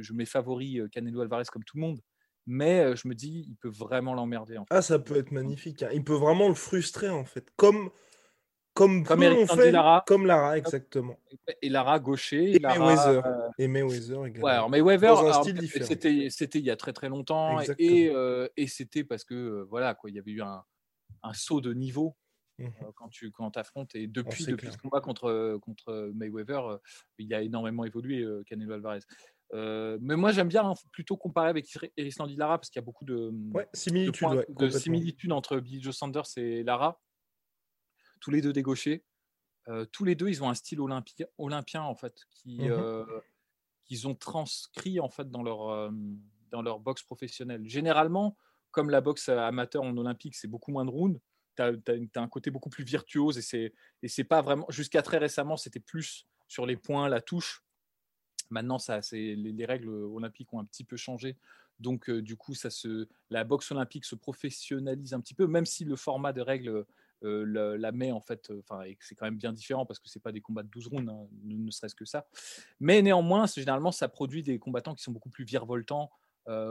je 0.00 0.12
mets 0.12 0.24
favori 0.24 0.80
euh, 0.80 0.88
Canelo 0.88 1.20
Alvarez 1.20 1.44
comme 1.52 1.64
tout 1.64 1.76
le 1.76 1.82
monde, 1.82 2.00
mais 2.46 2.94
je 2.94 3.08
me 3.08 3.14
dis, 3.14 3.46
il 3.48 3.56
peut 3.56 3.68
vraiment 3.68 4.14
l'emmerder. 4.14 4.56
Ah, 4.70 4.80
ça 4.80 5.00
peut 5.00 5.16
être 5.16 5.32
magnifique. 5.32 5.82
Hein. 5.82 5.90
Il 5.92 6.04
peut 6.04 6.14
vraiment 6.14 6.48
le 6.48 6.54
frustrer, 6.54 7.08
en 7.08 7.24
fait. 7.24 7.48
Comme, 7.56 7.90
comme, 8.74 9.02
comme, 9.02 9.20
fait, 9.48 9.72
Lara. 9.72 10.04
comme 10.06 10.26
Lara, 10.26 10.56
exactement. 10.56 11.16
Et 11.62 11.68
Lara 11.68 11.98
gaucher. 11.98 12.54
Et 12.54 12.60
Mayweather. 12.60 13.24
Et 13.58 13.66
Mayweather 13.66 14.26
également. 14.26 14.46
Ouais, 14.46 14.52
alors 14.52 14.70
Mayweather, 14.70 15.42
c'était, 15.82 16.30
c'était 16.30 16.58
il 16.60 16.64
y 16.64 16.70
a 16.70 16.76
très 16.76 16.92
très 16.92 17.08
longtemps. 17.08 17.58
Et, 17.78 18.12
et 18.56 18.66
c'était 18.68 19.02
parce 19.02 19.24
que, 19.24 19.66
voilà, 19.68 19.96
quoi, 19.96 20.10
il 20.10 20.14
y 20.14 20.20
avait 20.20 20.30
eu 20.30 20.42
un, 20.42 20.62
un 21.26 21.34
saut 21.34 21.60
de 21.60 21.72
niveau 21.72 22.16
mmh 22.58 22.64
euh, 22.64 22.92
quand 22.94 23.08
tu 23.08 23.30
quand 23.32 23.56
affrontes. 23.56 23.94
Et 23.94 24.06
depuis, 24.06 24.46
depuis 24.46 24.72
ce 24.72 24.78
combat 24.78 25.00
contre, 25.00 25.58
contre 25.60 26.10
Mayweather, 26.14 26.66
euh, 26.66 26.78
il 27.18 27.32
a 27.34 27.42
énormément 27.42 27.84
évolué, 27.84 28.22
euh, 28.22 28.42
Canelo 28.44 28.72
Alvarez. 28.72 29.00
mais 29.52 30.16
moi, 30.16 30.32
j'aime 30.32 30.48
bien 30.48 30.64
hein, 30.70 30.74
plutôt 30.92 31.16
comparer 31.16 31.48
avec 31.48 31.66
Erisland 31.96 32.28
Lara 32.36 32.58
parce 32.58 32.70
qu'il 32.70 32.80
y 32.80 32.84
a 32.84 32.86
beaucoup 32.86 33.04
de, 33.04 33.30
similitudes, 33.74 35.32
entre 35.32 35.58
Billy 35.58 35.82
Joe 35.82 35.94
Sanders 35.94 36.26
et 36.36 36.62
Lara. 36.62 37.00
Tous 38.20 38.30
les 38.30 38.40
deux 38.40 38.52
des 38.52 38.62
gauchers. 38.62 39.04
tous 39.92 40.04
les 40.04 40.14
deux, 40.14 40.28
ils 40.28 40.42
ont 40.42 40.48
un 40.48 40.54
style 40.54 40.80
olympien 40.80 41.82
en 41.82 41.94
fait, 41.94 42.14
qui, 42.30 42.68
mmh 42.68 43.06
qu'ils 43.84 44.08
ont 44.08 44.16
transcrit 44.16 44.98
en 44.98 45.08
fait 45.08 45.30
dans 45.30 45.44
leur, 45.44 45.92
dans 46.50 46.60
leur 46.60 46.80
boxe 46.80 47.04
professionnelle. 47.04 47.68
Généralement, 47.68 48.36
comme 48.70 48.90
la 48.90 49.00
boxe 49.00 49.28
amateur 49.28 49.82
en 49.82 49.96
olympique, 49.96 50.34
c'est 50.34 50.48
beaucoup 50.48 50.70
moins 50.70 50.84
de 50.84 50.90
rounds, 50.90 51.20
tu 51.56 51.62
as, 51.62 52.20
un 52.20 52.28
côté 52.28 52.50
beaucoup 52.50 52.68
plus 52.68 52.84
virtuose 52.84 53.38
et 53.38 53.72
c'est, 54.08 54.24
pas 54.24 54.42
vraiment. 54.42 54.66
Jusqu'à 54.68 55.02
très 55.02 55.18
récemment, 55.18 55.56
c'était 55.56 55.80
plus 55.80 56.26
sur 56.48 56.66
les 56.66 56.76
points, 56.76 57.08
la 57.08 57.20
touche. 57.20 57.64
Maintenant, 58.50 58.78
ça, 58.78 59.02
c'est, 59.02 59.34
les, 59.34 59.64
règles 59.64 59.88
olympiques 59.88 60.52
ont 60.52 60.60
un 60.60 60.64
petit 60.64 60.84
peu 60.84 60.96
changé. 60.96 61.36
Donc, 61.80 62.08
euh, 62.08 62.22
du 62.22 62.36
coup, 62.36 62.54
ça 62.54 62.70
se, 62.70 63.08
la 63.30 63.44
boxe 63.44 63.70
olympique 63.72 64.04
se 64.04 64.14
professionnalise 64.14 65.12
un 65.14 65.20
petit 65.20 65.34
peu, 65.34 65.46
même 65.46 65.66
si 65.66 65.84
le 65.84 65.96
format 65.96 66.32
de 66.32 66.40
règles 66.40 66.86
euh, 67.24 67.76
la, 67.78 67.92
met 67.92 68.12
en 68.12 68.20
fait. 68.20 68.50
Enfin, 68.60 68.82
c'est 69.00 69.14
quand 69.14 69.26
même 69.26 69.38
bien 69.38 69.52
différent 69.52 69.86
parce 69.86 69.98
que 69.98 70.08
c'est 70.08 70.22
pas 70.22 70.32
des 70.32 70.40
combats 70.40 70.62
de 70.62 70.68
12 70.68 70.88
rounds, 70.88 71.10
hein, 71.10 71.26
ne, 71.44 71.70
serait-ce 71.70 71.94
que 71.94 72.04
ça. 72.04 72.26
Mais 72.78 73.02
néanmoins, 73.02 73.46
généralement, 73.46 73.92
ça 73.92 74.08
produit 74.08 74.42
des 74.42 74.58
combattants 74.58 74.94
qui 74.94 75.02
sont 75.02 75.12
beaucoup 75.12 75.30
plus 75.30 75.44
virevoltants, 75.44 76.10
euh, 76.10 76.25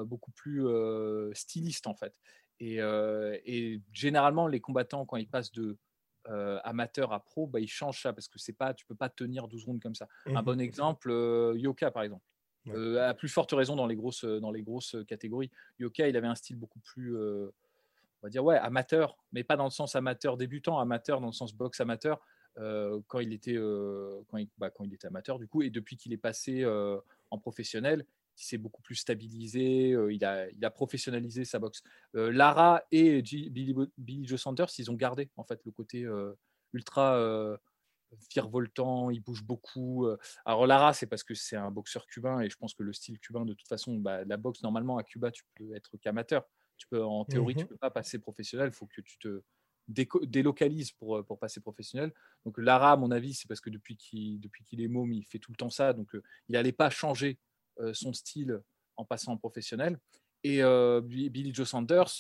beaucoup 0.06 0.32
plus 0.32 0.66
euh, 0.66 1.34
styliste 1.34 1.88
en 1.88 1.96
fait. 1.96 2.14
Et, 2.60 2.82
euh, 2.82 3.38
et, 3.46 3.82
généralement, 3.92 4.48
les 4.48 4.62
combattants, 4.62 5.06
quand 5.06 5.18
ils 5.18 5.28
passent 5.28 5.52
de 5.52 5.78
amateur 6.64 7.14
à 7.14 7.24
pro, 7.24 7.46
bah, 7.46 7.60
ils 7.60 7.68
changent 7.68 8.02
ça 8.02 8.12
parce 8.12 8.28
que 8.28 8.40
c'est 8.40 8.54
pas, 8.54 8.74
tu 8.74 8.84
peux 8.88 8.96
pas 8.96 9.10
tenir 9.10 9.48
12 9.48 9.66
rounds 9.66 9.80
comme 9.80 9.94
ça. 9.94 10.08
Un 10.26 10.42
bon 10.42 10.56
mmh. 10.56 10.62
exemple, 10.62 11.54
Yoka 11.56 11.92
par 11.92 12.02
exemple. 12.02 12.24
à 12.98 13.14
plus 13.14 13.30
forte 13.30 13.52
raison 13.52 13.76
dans 13.76 13.86
les 13.86 13.96
grosses, 13.96 14.26
dans 14.26 14.50
les 14.50 14.64
grosses 14.64 14.96
catégories. 15.08 15.52
Yoka, 15.78 16.08
il 16.08 16.18
avait 16.18 16.26
un 16.26 16.34
style 16.34 16.56
beaucoup 16.56 16.80
plus, 16.80 17.16
on 17.16 17.52
va 18.24 18.30
dire, 18.30 18.44
ouais, 18.44 18.58
amateur, 18.58 19.18
mais 19.34 19.44
pas 19.44 19.56
dans 19.56 19.66
le 19.66 19.70
sens 19.70 19.96
amateur 19.96 20.36
débutant, 20.36 20.80
amateur 20.80 21.22
dans 21.22 21.28
le 21.28 21.34
sens 21.34 21.54
boxe 21.54 21.80
amateur. 21.80 22.20
quand 22.56 23.20
il 23.20 23.32
était 23.32 23.58
quand, 24.28 24.38
il, 24.38 24.50
bah, 24.58 24.72
quand 24.72 24.84
il 24.84 24.96
était 24.96 25.06
amateur 25.06 25.38
du 25.38 25.48
coup 25.48 25.62
et 25.62 25.70
depuis 25.70 25.96
qu'il 25.96 26.12
est 26.12 26.18
passé 26.18 26.66
en 27.30 27.38
professionnel 27.38 28.04
il 28.38 28.44
s'est 28.44 28.58
beaucoup 28.58 28.82
plus 28.82 28.96
stabilisé, 28.96 29.94
euh, 29.94 30.14
il, 30.14 30.24
a, 30.26 30.50
il 30.50 30.64
a 30.66 30.70
professionnalisé 30.70 31.46
sa 31.46 31.60
boxe. 31.60 31.84
Euh, 32.16 32.32
Lara 32.32 32.84
et 32.92 33.22
Billy, 33.22 33.76
Billy, 33.98 34.28
Joe 34.28 34.42
Sanders, 34.42 34.68
ils 34.78 34.92
ont 34.92 34.96
gardé 34.96 35.30
en 35.38 35.44
fait 35.44 35.60
le 35.66 35.72
côté 35.72 36.04
euh, 36.04 36.34
ultra 36.74 37.58
virevoltant, 38.32 39.10
il 39.10 39.22
bouge 39.22 39.44
beaucoup. 39.44 40.08
Alors 40.46 40.68
Lara, 40.68 40.94
c'est 40.94 41.08
parce 41.08 41.24
que 41.24 41.34
c'est 41.34 41.56
un 41.56 41.72
boxeur 41.72 42.06
cubain 42.06 42.40
et 42.42 42.50
je 42.50 42.56
pense 42.56 42.74
que 42.74 42.84
le 42.84 42.94
style 42.94 43.20
cubain, 43.20 43.46
de 43.46 43.54
toute 43.54 43.68
façon, 43.68 43.96
bah, 43.98 44.24
la 44.24 44.38
boxe 44.38 44.62
normalement 44.64 44.98
à 44.98 45.04
Cuba, 45.04 45.32
tu 45.32 45.44
peux 45.56 45.76
être 45.76 45.98
qu'amateur. 45.98 46.46
Tu 46.78 46.88
peux, 46.88 47.04
en 47.04 47.26
théorie, 47.26 47.56
tu 47.56 47.60
tu 47.60 47.66
mmh 47.66 47.68
peux 47.70 47.78
pas 47.78 47.90
passer 47.90 48.20
professionnel. 48.20 48.70
Il 48.70 48.74
faut 48.74 48.86
que 48.86 49.02
tu 49.02 49.18
te 49.18 49.42
délocalise 50.24 50.92
pour, 50.92 51.26
pour 51.26 51.40
passer 51.40 51.60
professionnel. 51.60 52.14
Donc 52.46 52.58
Lara, 52.58 52.94
à 52.94 52.98
mon 52.98 53.12
avis, 53.12 53.34
c'est 53.34 53.48
parce 53.48 53.62
que 53.62 53.70
depuis 53.70 53.98
qu'il 53.98 54.40
qu'il 54.66 54.82
est 54.82 54.88
môme, 54.88 55.12
il 55.12 55.26
fait 55.26 55.40
tout 55.40 55.52
le 55.52 55.58
temps 55.58 55.70
ça. 55.70 55.92
Donc 55.92 56.10
il 56.48 56.54
n'allait 56.54 56.72
pas 56.72 56.90
changer 56.90 57.38
son 57.94 58.14
style 58.14 58.62
en 58.98 59.06
passant 59.06 59.34
en 59.34 59.38
professionnel. 59.38 60.00
Et 60.44 60.62
Billy 61.02 61.54
Joe 61.54 61.68
Sanders, 61.68 62.14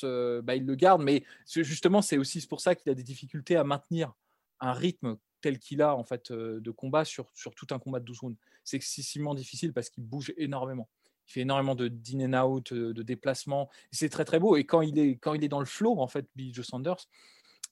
bah, 0.44 0.56
il 0.56 0.66
le 0.66 0.76
garde, 0.76 1.04
mais 1.04 1.24
justement, 1.46 2.02
c'est 2.02 2.18
aussi 2.18 2.46
pour 2.48 2.60
ça 2.60 2.74
qu'il 2.74 2.92
a 2.92 2.96
des 2.96 3.04
difficultés 3.04 3.56
à 3.56 3.64
maintenir 3.64 4.14
un 4.60 4.74
rythme 4.74 5.18
tel 5.42 5.60
qu'il 5.60 5.82
a 5.82 5.96
en 5.96 6.04
fait 6.04 6.32
de 6.32 6.72
combat 6.72 7.06
sur, 7.06 7.30
sur 7.36 7.54
tout 7.54 7.68
un 7.70 7.78
combat 7.78 8.00
de 8.00 8.06
12 8.06 8.20
rounds. 8.20 8.38
C'est 8.64 8.78
excessivement 8.78 9.36
difficile 9.36 9.74
parce 9.74 9.92
qu'il 9.92 10.04
bouge 10.04 10.34
énormément. 10.38 10.90
Il 11.28 11.34
fait 11.34 11.42
énormément 11.42 11.76
de 11.76 11.92
in 12.14 12.34
and 12.34 12.48
out, 12.48 12.74
de 12.74 13.04
déplacements. 13.04 13.70
C'est 13.92 14.10
très 14.10 14.26
très 14.26 14.40
beau. 14.40 14.56
Et 14.56 14.66
quand 14.66 14.82
il 14.82 14.98
est, 14.98 15.18
quand 15.18 15.36
il 15.36 15.44
est 15.44 15.48
dans 15.48 15.60
le 15.60 15.66
flow, 15.66 16.00
en 16.00 16.08
fait, 16.08 16.28
Billy 16.36 16.52
Joe 16.52 16.66
Sanders, 16.66 17.08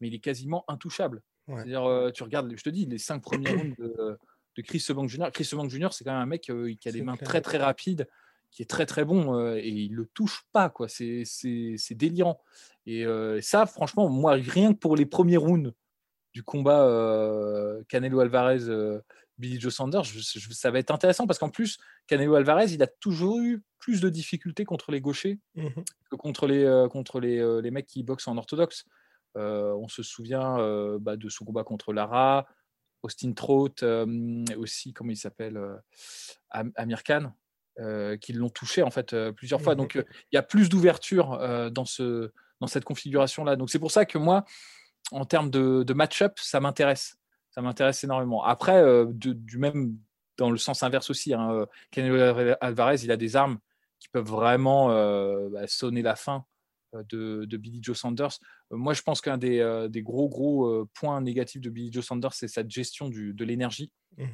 mais 0.02 0.08
il 0.08 0.14
est 0.14 0.20
quasiment 0.20 0.66
intouchable. 0.68 1.24
C'est-à-dire, 1.48 2.12
tu 2.14 2.24
regardes, 2.24 2.56
je 2.56 2.64
te 2.64 2.70
dis, 2.70 2.86
les 2.86 3.00
cinq 3.00 3.22
premiers 3.22 3.50
rounds 3.50 3.76
de, 3.78 4.18
de 4.56 4.62
Chris 4.62 4.86
Bank 4.90 5.10
Jr. 5.10 5.30
Chris 5.34 5.50
Bank 5.54 5.70
Jr., 5.70 5.90
c'est 5.92 6.04
quand 6.04 6.12
même 6.12 6.22
un 6.22 6.26
mec 6.26 6.42
qui 6.80 6.90
a 6.90 6.92
des 6.92 7.02
mains 7.02 7.18
très 7.18 7.42
très 7.42 7.58
rapides, 7.58 8.08
qui 8.52 8.62
est 8.62 8.70
très 8.70 8.86
très 8.86 9.04
bon 9.04 9.56
et 9.56 9.68
il 9.68 9.94
le 9.94 10.06
touche 10.06 10.46
pas, 10.52 10.70
quoi. 10.70 10.88
C'est 10.88 11.26
délirant. 11.92 12.42
Et 12.86 13.06
ça, 13.42 13.66
franchement, 13.66 14.10
moi, 14.10 14.34
rien 14.34 14.74
que 14.74 14.80
pour 14.80 14.96
les 14.96 15.06
premiers 15.06 15.38
rounds 15.38 15.74
du 16.34 16.44
combat 16.44 17.80
Canelo 17.90 18.20
Alvarez 18.20 18.66
Billy 19.40 19.60
Joe 19.60 19.74
Sanders, 19.74 20.06
ça 20.06 20.70
va 20.70 20.80
être 20.80 20.92
intéressant 20.92 21.26
parce 21.26 21.40
qu'en 21.40 21.50
plus, 21.50 21.80
Canelo 22.08 22.36
Alvarez, 22.36 22.72
il 22.72 22.84
a 22.84 22.88
toujours 22.88 23.40
eu 23.40 23.64
plus 23.80 24.00
de 24.02 24.10
difficultés 24.10 24.66
contre 24.66 24.92
les 24.92 25.02
gauchers 25.02 25.40
mmh 25.56 25.68
que 26.10 26.16
contre 26.16 26.46
les, 26.46 26.88
contre 26.92 27.20
les, 27.20 27.62
les, 27.62 27.72
mecs 27.72 27.88
qui 27.88 28.04
boxent 28.04 28.28
en 28.28 28.38
orthodoxe. 28.38 28.86
on 29.36 29.88
se 29.88 30.04
souvient 30.04 30.58
bah, 31.00 31.18
de 31.18 31.30
son 31.30 31.44
combat 31.44 31.64
contre 31.64 31.92
Lara, 31.92 32.46
Austin 33.04 33.34
Trout, 33.34 33.84
aussi, 34.58 34.94
comment 34.94 35.12
il 35.12 35.18
s'appelle, 35.18 35.60
Amir 36.50 37.04
Khan, 37.04 37.34
qui 38.20 38.34
l'ont 38.34 38.50
touché 38.50 38.82
en 38.82 38.92
fait 38.92 39.16
plusieurs 39.32 39.62
fois. 39.62 39.76
Donc 39.76 39.96
il 39.96 40.36
y 40.36 40.38
a 40.38 40.42
plus 40.42 40.70
d'ouverture 40.70 41.70
dans, 41.72 41.86
ce, 41.86 42.32
dans 42.60 42.68
cette 42.68 42.86
configuration-là. 42.86 43.56
Donc 43.56 43.70
c'est 43.70 43.80
pour 43.80 43.92
ça 43.92 44.06
que 44.06 44.18
moi, 44.18 44.46
en 45.12 45.26
termes 45.26 45.50
de, 45.50 45.94
match-up, 45.94 46.34
ça 46.38 46.60
m'intéresse. 46.60 47.18
Ça 47.52 47.62
m'intéresse 47.62 48.04
énormément. 48.04 48.44
Après, 48.44 48.84
du 49.14 49.58
même 49.58 49.98
dans 50.38 50.50
le 50.50 50.58
sens 50.58 50.82
inverse 50.82 51.10
aussi, 51.10 51.34
hein, 51.34 51.68
Alvarez, 52.62 53.04
il 53.04 53.12
a 53.12 53.18
des 53.18 53.36
armes 53.36 53.60
qui 54.00 54.10
peuvent 54.10 54.30
vraiment 54.30 54.88
bah, 55.50 55.68
sonner 55.68 56.02
la 56.02 56.16
fin 56.16 56.46
de, 57.10 57.58
Billy 57.58 57.80
Joe 57.82 57.98
Sanders. 57.98 58.40
moi, 58.72 58.94
je 58.94 59.02
pense 59.02 59.22
qu'un 59.22 59.38
des, 59.38 59.88
des, 59.90 60.02
gros, 60.02 60.30
gros 60.30 60.86
points 60.94 61.22
négatifs 61.22 61.62
de 61.62 61.70
Billy 61.70 61.92
Joe 61.92 62.06
Sanders, 62.06 62.34
c'est 62.34 62.48
sa 62.48 62.68
gestion 62.68 63.10
du, 63.10 63.34
de 63.34 63.46
l'énergie, 63.46 63.92
mmh 64.18 64.26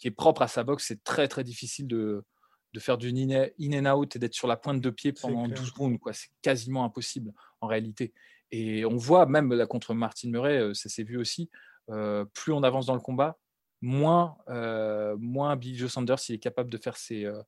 qui 0.00 0.08
est 0.08 0.12
propre 0.12 0.40
à 0.40 0.48
sa 0.48 0.64
boxe. 0.64 0.86
C'est 0.88 1.04
très, 1.04 1.28
très 1.28 1.44
difficile 1.44 1.86
de, 1.86 2.24
de 2.72 2.80
faire 2.80 2.96
du 2.96 3.08
in 3.10 3.52
and 3.60 3.98
out 3.98 4.16
et 4.16 4.18
d'être 4.18 4.34
sur 4.34 4.48
la 4.48 4.56
pointe 4.56 4.80
de 4.80 4.90
pied 4.90 5.12
pendant 5.12 5.46
12 5.46 5.70
rounds. 5.72 5.98
C'est 6.12 6.30
quasiment 6.42 6.84
impossible 6.84 7.32
en 7.60 7.66
réalité. 7.66 8.14
Et 8.50 8.84
on 8.84 8.96
voit 8.96 9.26
même 9.26 9.52
là 9.52 9.66
contre 9.66 9.94
Martin 9.94 10.30
Murray, 10.30 10.74
ça 10.74 10.88
s'est 10.88 11.04
vu 11.04 11.16
aussi, 11.16 11.50
plus 11.86 12.52
on 12.52 12.62
avance 12.62 12.86
dans 12.86 12.94
le 12.94 13.00
combat, 13.00 13.38
moins, 13.82 14.36
euh, 14.48 15.16
moins 15.18 15.56
Billy 15.56 15.76
Joe 15.76 15.90
Sanders 15.90 16.18
il 16.28 16.34
est 16.34 16.38
capable 16.38 16.70
de 16.70 16.76
faire 16.76 16.96
ses, 16.96 17.24
euh, 17.24 17.42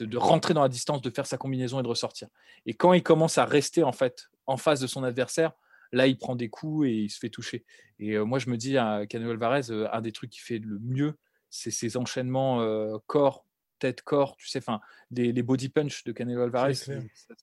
de 0.00 0.16
rentrer 0.16 0.54
dans 0.54 0.62
la 0.62 0.68
distance, 0.68 1.02
de 1.02 1.10
faire 1.10 1.26
sa 1.26 1.36
combinaison 1.36 1.80
et 1.80 1.82
de 1.82 1.88
ressortir. 1.88 2.28
Et 2.66 2.74
quand 2.74 2.92
il 2.92 3.02
commence 3.02 3.38
à 3.38 3.44
rester 3.44 3.82
en 3.82 3.92
fait 3.92 4.28
en 4.46 4.56
face 4.56 4.80
de 4.80 4.86
son 4.86 5.04
adversaire, 5.04 5.52
là 5.92 6.06
il 6.06 6.16
prend 6.16 6.36
des 6.36 6.48
coups 6.48 6.88
et 6.88 6.92
il 6.92 7.10
se 7.10 7.18
fait 7.18 7.28
toucher. 7.28 7.64
Et 7.98 8.12
euh, 8.12 8.24
moi 8.24 8.38
je 8.38 8.48
me 8.48 8.56
dis 8.56 8.78
à 8.78 9.06
Canelo 9.06 9.32
Alvarez, 9.32 9.70
un 9.92 10.00
des 10.00 10.12
trucs 10.12 10.30
qui 10.30 10.40
fait 10.40 10.58
le 10.58 10.78
mieux, 10.78 11.18
c'est 11.50 11.70
ses 11.70 11.96
enchaînements 11.96 12.66
corps, 13.06 13.44
tête, 13.78 14.02
corps, 14.02 14.36
tu 14.36 14.48
sais, 14.48 14.58
enfin 14.58 14.80
les, 15.10 15.42
body 15.42 15.68
punch 15.68 16.04
de 16.04 16.12
Canelo 16.12 16.42
Alvarez, 16.42 16.74
ça, 16.74 16.94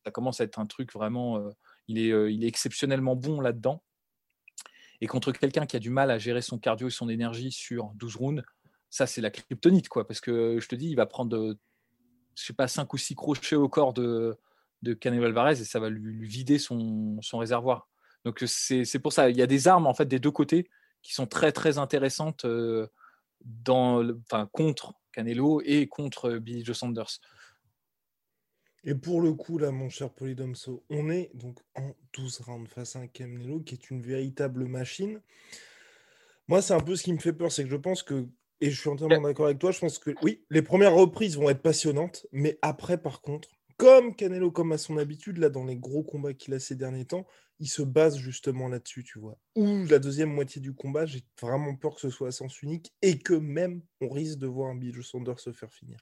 ça, 0.03 0.12
commence 0.12 0.41
à 0.41 0.45
être 0.45 0.60
un 0.60 0.65
truc 0.65 0.91
vraiment, 0.91 1.41
il 1.88 2.00
est, 2.00 2.33
il 2.33 2.43
est 2.43 2.48
exceptionnellement 2.48 3.15
bon 3.15 3.39
là-dedans. 3.39 3.83
Et 5.01 5.08
contre 5.08 5.31
quelqu'un 5.31 5.65
qui 5.65 5.75
a 5.75 5.79
du 5.79 5.89
mal 5.89 6.12
à 6.12 6.20
gérer 6.20 6.41
son 6.41 6.60
cardio 6.60 6.88
et 6.88 6.91
son 6.91 7.10
énergie 7.10 7.51
sur 7.51 7.91
12 7.96 8.15
rounds, 8.15 8.43
ça, 8.89 9.08
c'est 9.08 9.22
la 9.22 9.31
kryptonite, 9.31 9.89
quoi. 9.89 10.08
Parce 10.08 10.22
que 10.22 10.60
je 10.60 10.67
te 10.67 10.75
dis, 10.75 10.89
il 10.89 10.96
va 10.96 11.05
prendre, 11.05 11.55
je 12.36 12.43
sais 12.43 12.53
pas, 12.53 12.67
5 12.67 12.93
ou 12.93 12.98
6 12.98 13.15
crochets 13.15 13.55
au 13.55 13.70
corps 13.70 13.93
de, 13.93 14.38
de 14.81 14.93
Canelo 14.93 15.25
Alvarez 15.25 15.62
et 15.62 15.65
ça 15.65 15.79
va 15.79 15.89
lui, 15.89 16.27
vider 16.27 16.60
son, 16.60 17.20
réservoir. 17.34 17.88
Donc, 18.25 18.43
c'est 18.46 19.00
pour 19.00 19.13
ça. 19.13 19.29
Il 19.29 19.38
y 19.38 19.41
a 19.41 19.48
des 19.48 19.67
armes, 19.67 19.88
en 19.88 19.93
fait, 19.93 20.05
des 20.05 20.20
deux 20.20 20.31
côtés 20.31 20.70
qui 21.01 21.13
sont 21.13 21.25
très, 21.25 21.51
très 21.51 21.77
intéressantes 21.77 22.46
euh, 22.46 22.88
dans, 23.43 24.05
contre 24.51 24.93
Canelo 25.13 25.62
et 25.65 25.88
contre 25.88 26.38
Billy 26.38 26.63
Joe 26.63 26.77
Sanders. 26.77 27.20
Et 28.83 28.95
pour 28.95 29.21
le 29.21 29.33
coup, 29.33 29.57
là, 29.57 29.71
mon 29.71 29.89
cher 29.89 30.09
Polydomso, 30.09 30.83
on 30.89 31.09
est 31.09 31.29
donc 31.35 31.59
en 31.75 31.93
12 32.13 32.41
rounds 32.41 32.69
face 32.69 32.95
à 32.95 33.00
un 33.00 33.07
Canelo 33.07 33.59
qui 33.59 33.75
est 33.75 33.91
une 33.91 34.01
véritable 34.01 34.65
machine. 34.65 35.21
Moi, 36.47 36.61
c'est 36.61 36.73
un 36.73 36.79
peu 36.79 36.95
ce 36.95 37.03
qui 37.03 37.13
me 37.13 37.19
fait 37.19 37.33
peur, 37.33 37.51
c'est 37.51 37.63
que 37.63 37.69
je 37.69 37.75
pense 37.75 38.01
que, 38.01 38.27
et 38.59 38.71
je 38.71 38.79
suis 38.79 38.89
entièrement 38.89 39.21
d'accord 39.21 39.45
avec 39.45 39.59
toi, 39.59 39.71
je 39.71 39.79
pense 39.79 40.00
que 40.00 40.11
oui, 40.23 40.43
les 40.50 40.63
premières 40.63 40.95
reprises 40.95 41.38
vont 41.38 41.50
être 41.50 41.61
passionnantes, 41.61 42.25
mais 42.31 42.57
après, 42.61 42.97
par 42.97 43.21
contre, 43.21 43.50
comme 43.77 44.15
Canelo, 44.15 44.51
comme 44.51 44.71
à 44.71 44.77
son 44.77 44.97
habitude, 44.97 45.38
là, 45.38 45.50
dans 45.50 45.65
les 45.65 45.77
gros 45.77 46.03
combats 46.03 46.33
qu'il 46.33 46.53
a 46.53 46.59
ces 46.59 46.75
derniers 46.75 47.05
temps, 47.05 47.25
il 47.59 47.67
se 47.67 47.83
base 47.83 48.17
justement 48.17 48.67
là-dessus, 48.67 49.03
tu 49.03 49.19
vois. 49.19 49.38
Ou 49.55 49.85
la 49.85 50.00
deuxième 50.00 50.33
moitié 50.33 50.59
du 50.61 50.73
combat, 50.73 51.05
j'ai 51.05 51.23
vraiment 51.39 51.75
peur 51.75 51.95
que 51.95 52.01
ce 52.01 52.09
soit 52.09 52.29
à 52.29 52.31
sens 52.31 52.61
unique 52.63 52.93
et 53.03 53.19
que 53.19 53.33
même 53.33 53.81
on 54.01 54.09
risque 54.09 54.39
de 54.39 54.47
voir 54.47 54.71
un 54.71 54.75
Bill 54.75 55.03
Sanders 55.03 55.39
se 55.39 55.51
faire 55.51 55.71
finir. 55.71 56.00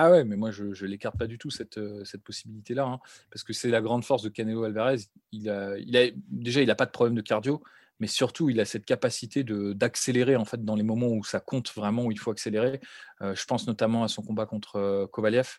Ah 0.00 0.12
ouais, 0.12 0.22
mais 0.22 0.36
moi 0.36 0.52
je 0.52 0.62
ne 0.62 0.86
l'écarte 0.86 1.18
pas 1.18 1.26
du 1.26 1.38
tout 1.38 1.50
cette, 1.50 1.76
euh, 1.76 2.04
cette 2.04 2.22
possibilité-là, 2.22 2.84
hein, 2.84 3.00
parce 3.32 3.42
que 3.42 3.52
c'est 3.52 3.68
la 3.68 3.80
grande 3.80 4.04
force 4.04 4.22
de 4.22 4.28
Canelo 4.28 4.62
Alvarez. 4.62 5.00
Il 5.32 5.50
a, 5.50 5.76
il 5.76 5.96
a, 5.96 6.04
déjà, 6.30 6.62
il 6.62 6.68
n'a 6.68 6.76
pas 6.76 6.86
de 6.86 6.92
problème 6.92 7.16
de 7.16 7.20
cardio, 7.20 7.64
mais 7.98 8.06
surtout, 8.06 8.48
il 8.48 8.60
a 8.60 8.64
cette 8.64 8.84
capacité 8.84 9.42
d'accélérer 9.42 10.36
en 10.36 10.44
fait 10.44 10.64
dans 10.64 10.76
les 10.76 10.84
moments 10.84 11.08
où 11.08 11.24
ça 11.24 11.40
compte 11.40 11.74
vraiment, 11.74 12.04
où 12.04 12.12
il 12.12 12.18
faut 12.18 12.30
accélérer. 12.30 12.80
Euh, 13.22 13.34
je 13.34 13.44
pense 13.44 13.66
notamment 13.66 14.04
à 14.04 14.08
son 14.08 14.22
combat 14.22 14.46
contre 14.46 14.76
euh, 14.76 15.08
Kovaliev, 15.08 15.58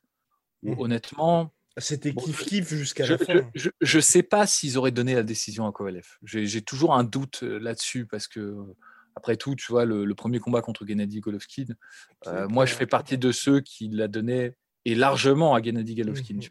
où 0.63 0.72
mmh. 0.72 0.79
honnêtement. 0.79 1.53
C'était 1.77 2.12
kiff-kiff 2.12 2.74
jusqu'à 2.74 3.08
la 3.08 3.17
fin. 3.17 3.41
Je 3.55 3.98
ne 3.98 4.01
sais 4.01 4.24
pas 4.24 4.48
s'ils 4.48 4.77
auraient 4.77 4.91
donné 4.91 5.15
la 5.15 5.24
décision 5.24 5.67
à 5.67 5.74
Kovalev. 5.74 6.08
J'ai 6.24 6.62
toujours 6.62 6.93
un 6.93 7.03
doute 7.03 7.41
là-dessus 7.41 8.05
parce 8.05 8.29
que 8.29 8.55
après 9.16 9.38
tout, 9.38 9.56
tu 9.56 9.72
vois, 9.72 9.86
le, 9.86 10.13
premier 10.16 10.39
combat 10.39 10.62
contre 10.62 10.86
Gennady 10.86 11.20
Golovkin, 11.20 11.66
euh, 12.28 12.48
moi, 12.48 12.66
je 12.66 12.74
fais 12.74 12.86
partie 12.86 13.18
de 13.18 13.32
ceux 13.32 13.60
qui 13.60 13.89
l'a 13.89 14.08
donné 14.08 14.54
et 14.86 14.96
largement 14.96 15.54
à 15.56 15.62
Gennady 15.62 15.96
Golovkin. 15.96 16.36
Mhm. 16.36 16.42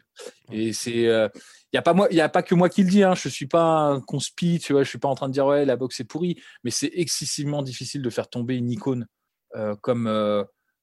Et 0.51 0.73
c'est, 0.73 0.91
il 0.91 1.07
euh, 1.07 1.27
n'y 1.73 1.79
a 1.79 1.81
pas 1.81 1.93
moi, 1.93 2.07
il 2.11 2.21
a 2.21 2.29
pas 2.29 2.43
que 2.43 2.55
moi 2.55 2.69
qui 2.69 2.83
le 2.83 2.89
dis. 2.89 3.03
Hein, 3.03 3.15
je 3.15 3.27
suis 3.27 3.47
pas 3.47 3.63
un 3.63 4.01
conspi, 4.01 4.59
tu 4.59 4.73
vois, 4.73 4.83
je 4.83 4.89
suis 4.89 4.99
pas 4.99 5.07
en 5.07 5.15
train 5.15 5.27
de 5.27 5.33
dire 5.33 5.45
ouais, 5.45 5.65
la 5.65 5.75
boxe 5.75 5.99
est 5.99 6.05
pourrie, 6.05 6.41
mais 6.63 6.71
c'est 6.71 6.91
excessivement 6.93 7.63
difficile 7.63 8.01
de 8.01 8.09
faire 8.09 8.29
tomber 8.29 8.55
une 8.55 8.69
icône 8.69 9.07
euh, 9.55 9.75
comme 9.81 10.07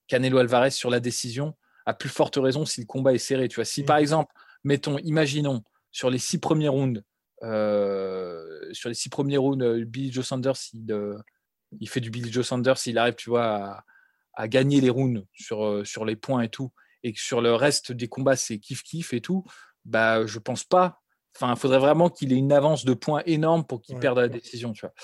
Canelo 0.08 0.38
Alvarez 0.38 0.70
sur 0.70 0.90
la 0.90 1.00
décision. 1.00 1.54
À 1.88 1.94
plus 1.94 2.08
forte 2.08 2.34
raison 2.36 2.64
si 2.64 2.80
le 2.80 2.86
combat 2.86 3.14
est 3.14 3.18
serré. 3.18 3.46
Tu 3.46 3.56
vois, 3.56 3.64
si 3.64 3.84
par 3.84 3.96
mhm. 3.96 4.02
exemple, 4.02 4.32
mettons, 4.64 4.98
imaginons 4.98 5.62
sur 5.92 6.10
les 6.10 6.18
six 6.18 6.38
premiers 6.38 6.68
rounds, 6.68 7.00
sur 7.42 8.88
les 8.88 8.94
six 8.94 9.08
premiers 9.08 9.36
rounds, 9.36 9.84
Billy 9.86 10.10
Joe 10.10 10.26
Sanders, 10.26 10.56
il 10.74 10.84
il 11.80 11.88
fait 11.88 12.00
du 12.00 12.10
Billy 12.10 12.32
Joe 12.32 12.46
Sanders, 12.46 12.76
il 12.86 12.98
arrive, 12.98 13.14
tu 13.14 13.30
vois, 13.30 13.84
à, 14.34 14.48
gagner 14.48 14.80
les 14.80 14.90
rounds 14.90 15.24
sur, 15.32 15.64
euh, 15.64 15.84
sur 15.84 16.04
les 16.04 16.16
points 16.16 16.42
et 16.42 16.48
tout, 16.48 16.72
et 17.02 17.12
que 17.12 17.20
sur 17.20 17.40
le 17.40 17.54
reste 17.54 17.92
des 17.92 18.08
combats, 18.08 18.36
c'est 18.36 18.56
kiff-kiff 18.56 19.14
et 19.14 19.20
tout, 19.20 19.44
bah, 19.84 20.26
je 20.26 20.38
pense 20.38 20.64
pas. 20.64 21.00
Enfin, 21.36 21.52
il 21.52 21.58
faudrait 21.58 21.78
vraiment 21.78 22.08
qu'il 22.08 22.32
ait 22.32 22.36
une 22.36 22.52
avance 22.52 22.86
de 22.86 22.94
points 22.94 23.22
énorme 23.26 23.64
pour 23.64 23.82
qu'il 23.82 23.98
perde 23.98 24.18
la 24.18 24.28
décision, 24.28 24.72
tu 24.72 24.86
vois. 24.86 24.94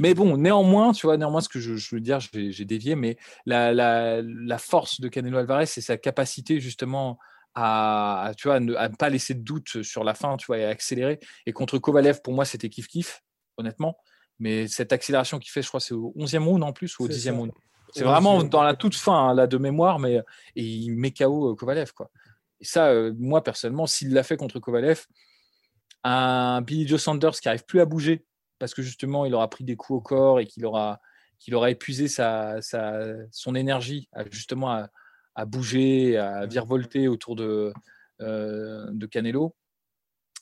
Mais 0.00 0.14
bon, 0.14 0.36
néanmoins, 0.36 0.92
tu 0.92 1.06
vois, 1.06 1.16
néanmoins, 1.16 1.40
ce 1.40 1.48
que 1.48 1.58
je, 1.58 1.94
veux 1.94 2.00
dire, 2.00 2.20
j'ai 2.20 2.64
dévié, 2.64 2.94
mais 2.94 3.16
la, 3.44 3.72
la, 3.72 4.22
la, 4.22 4.58
force 4.58 5.00
de 5.00 5.08
Canelo 5.08 5.38
Alvarez, 5.38 5.66
c'est 5.66 5.80
sa 5.80 5.96
capacité 5.96 6.60
justement 6.60 7.18
à, 7.54 8.32
tu 8.36 8.46
vois, 8.46 8.56
à 8.56 8.60
ne 8.60 8.94
pas 8.96 9.08
laisser 9.08 9.34
de 9.34 9.42
doute 9.42 9.82
sur 9.82 10.04
la 10.04 10.14
fin, 10.14 10.36
tu 10.36 10.46
vois, 10.46 10.58
et 10.58 10.64
à 10.64 10.68
accélérer. 10.68 11.18
Et 11.46 11.52
contre 11.52 11.78
Kovalev, 11.78 12.22
pour 12.22 12.34
moi, 12.34 12.44
c'était 12.44 12.68
kiff-kiff, 12.68 13.20
honnêtement. 13.56 13.96
Mais 14.40 14.66
cette 14.66 14.92
accélération 14.92 15.38
qu'il 15.38 15.50
fait, 15.50 15.62
je 15.62 15.68
crois, 15.68 15.80
c'est 15.80 15.94
au 15.94 16.12
11e 16.16 16.44
round 16.44 16.62
en 16.64 16.72
plus 16.72 16.98
ou 16.98 17.04
au 17.04 17.08
10e 17.08 17.36
round. 17.36 17.52
C'est 17.92 18.04
vraiment 18.04 18.42
dans 18.42 18.62
la 18.62 18.74
toute 18.74 18.94
fin, 18.94 19.28
hein, 19.28 19.34
là, 19.34 19.46
de 19.46 19.58
mémoire, 19.58 19.98
mais 19.98 20.20
et 20.56 20.64
il 20.64 20.96
met 20.96 21.10
KO 21.10 21.52
euh, 21.52 21.54
Kovalev. 21.54 21.92
Quoi. 21.92 22.10
Et 22.60 22.64
ça, 22.64 22.88
euh, 22.88 23.12
moi, 23.18 23.42
personnellement, 23.42 23.86
s'il 23.86 24.12
l'a 24.12 24.22
fait 24.22 24.36
contre 24.36 24.58
Kovalev, 24.60 25.06
un 26.04 26.62
Billy 26.62 26.86
Joe 26.86 27.00
Sanders 27.00 27.32
qui 27.32 27.48
n'arrive 27.48 27.64
plus 27.64 27.80
à 27.80 27.84
bouger 27.84 28.24
parce 28.58 28.74
que 28.74 28.82
justement, 28.82 29.24
il 29.24 29.34
aura 29.34 29.48
pris 29.48 29.64
des 29.64 29.76
coups 29.76 29.98
au 29.98 30.00
corps 30.00 30.38
et 30.38 30.46
qu'il 30.46 30.64
aura, 30.64 31.00
qu'il 31.38 31.54
aura 31.54 31.70
épuisé 31.70 32.08
sa, 32.08 32.62
sa, 32.62 33.00
son 33.32 33.54
énergie 33.54 34.08
à, 34.12 34.24
justement 34.30 34.70
à, 34.70 34.88
à, 35.34 35.46
bouger, 35.46 36.16
à 36.16 36.46
virevolter 36.46 37.08
autour 37.08 37.36
de, 37.36 37.72
euh, 38.20 38.86
de 38.90 39.06
Canelo. 39.06 39.56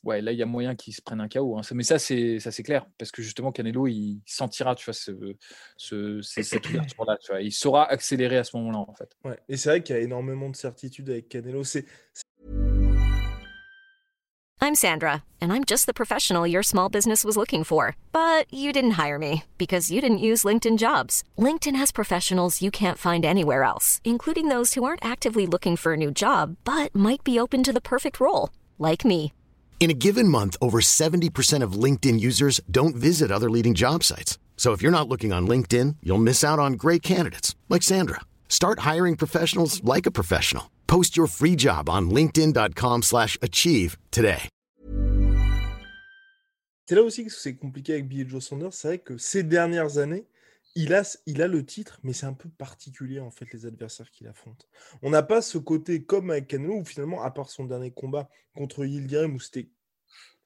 Ouais, 0.05 0.21
là, 0.21 0.33
il 0.33 0.39
y 0.39 0.43
a 0.43 0.47
moyen 0.47 0.75
qu'il 0.75 0.95
se 0.95 1.03
prenne 1.03 1.21
un 1.21 1.29
KO. 1.29 1.59
hein. 1.59 1.63
Mais 1.73 1.83
ça, 1.83 1.99
c'est 1.99 2.39
ça, 2.41 2.51
c'est 2.51 2.63
clair. 2.63 2.87
Parce 2.99 3.11
que 3.11 3.23
justement, 3.23 3.53
Canelo, 3.53 3.87
il 3.87 4.21
sentira, 4.27 4.75
tu 4.75 4.85
vois, 4.85 4.95
ce, 4.95 5.13
ce- 5.77 6.21
ce- 6.23 6.43
cette 6.43 6.69
ouverture-là. 6.69 7.17
tu 7.21 7.33
vois. 7.33 7.41
Il 7.43 7.53
saura 7.53 7.85
accélérer 7.91 8.39
à 8.39 8.45
ce 8.45 8.57
moment-là, 8.57 8.79
en 8.79 8.95
fait. 8.95 9.11
Ouais. 9.25 9.39
Et 9.49 9.57
c'est 9.57 9.69
vrai 9.71 9.83
qu'il 9.83 9.97
y 9.97 9.99
a 9.99 10.03
énormément 10.03 10.49
de 10.51 10.57
certitudes 10.57 11.11
avec 11.11 11.29
Canelo. 11.29 11.65
C'est 11.65 11.85
I'm 14.61 14.75
Sandra, 14.75 15.23
and 15.41 15.53
I'm 15.53 15.63
just 15.65 15.87
the 15.87 15.95
professional 15.95 16.45
your 16.47 16.65
small 16.65 16.89
business 16.89 17.25
was 17.25 17.37
looking 17.37 17.63
for. 17.65 17.95
But 18.13 18.53
you 18.53 18.73
didn't 18.73 18.99
hire 18.99 19.19
me 19.19 19.45
because 19.57 19.91
you 19.91 20.01
didn't 20.01 20.19
use 20.19 20.43
LinkedIn 20.45 20.79
jobs. 20.79 21.23
LinkedIn 21.39 21.77
has 21.77 21.93
professionals 21.93 22.61
you 22.61 22.71
can't 22.73 22.99
find 22.99 23.25
anywhere 23.25 23.63
else, 23.63 24.01
including 24.05 24.49
those 24.49 24.75
who 24.75 24.83
aren't 24.85 25.05
actively 25.05 25.47
looking 25.47 25.77
for 25.77 25.93
a 25.93 25.97
new 25.97 26.11
job 26.11 26.57
but 26.65 26.93
might 26.95 27.23
be 27.25 27.39
open 27.39 27.63
to 27.63 27.73
the 27.73 27.81
perfect 27.81 28.19
role, 28.21 28.51
like 28.79 29.05
me. 29.05 29.33
In 29.79 29.91
a 29.91 29.95
given 29.95 30.27
month, 30.27 30.57
over 30.61 30.81
70% 30.81 31.63
of 31.63 31.79
LinkedIn 31.85 32.19
users 32.19 32.61
don't 32.69 32.97
visit 32.97 33.31
other 33.31 33.49
leading 33.49 33.75
job 33.75 34.03
sites. 34.03 34.39
So 34.57 34.73
if 34.73 34.83
you're 34.83 34.99
not 34.99 35.09
looking 35.09 35.33
on 35.33 35.47
LinkedIn, 35.47 35.97
you'll 36.03 36.19
miss 36.19 36.43
out 36.43 36.59
on 36.59 36.73
great 36.73 37.03
candidates 37.03 37.55
like 37.69 37.85
Sandra. 37.85 38.21
Start 38.49 38.81
hiring 38.81 39.17
professionals 39.17 39.83
like 39.85 40.05
a 40.05 40.11
professional. 40.11 40.69
Post 40.89 41.17
your 41.17 41.29
free 41.29 41.55
job 41.55 41.89
on 41.89 42.11
linkedin.com/achieve 42.11 43.97
today. 44.11 44.43
c'est 46.89 46.95
là 46.95 47.03
aussi 47.03 47.27
que 47.27 47.31
c'est 47.31 47.55
compliqué 47.55 47.93
avec 47.93 48.09
Billy 48.09 48.27
Joe 48.27 48.43
Saunders. 48.43 48.73
C'est 48.73 48.89
vrai 48.89 48.99
que 48.99 49.19
ces 49.19 49.43
dernières 49.43 49.99
années, 49.99 50.25
il 50.79 50.95
a, 50.95 51.03
il 51.27 51.43
a 51.43 51.49
le 51.49 51.67
titre, 51.67 51.99
mais 52.05 52.13
c'est 52.13 52.27
un 52.27 52.33
peu 52.35 52.49
particulier 52.49 53.19
en 53.19 53.33
fait 53.33 53.53
les 53.53 53.67
adversaires 53.67 54.09
qu'il 54.13 54.29
affronte. 54.29 54.69
On 55.03 55.11
n'a 55.11 55.25
pas 55.25 55.43
ce 55.43 55.59
côté 55.59 56.05
comme 56.05 56.31
avec 56.31 56.47
Canelo 56.47 56.77
où 56.77 56.85
finalement, 56.85 57.21
à 57.25 57.33
part 57.33 57.51
son 57.51 57.65
dernier 57.65 57.91
combat 57.91 58.29
contre 58.55 58.85
Yildirim 58.85 59.35
où 59.35 59.41
c'était 59.41 59.69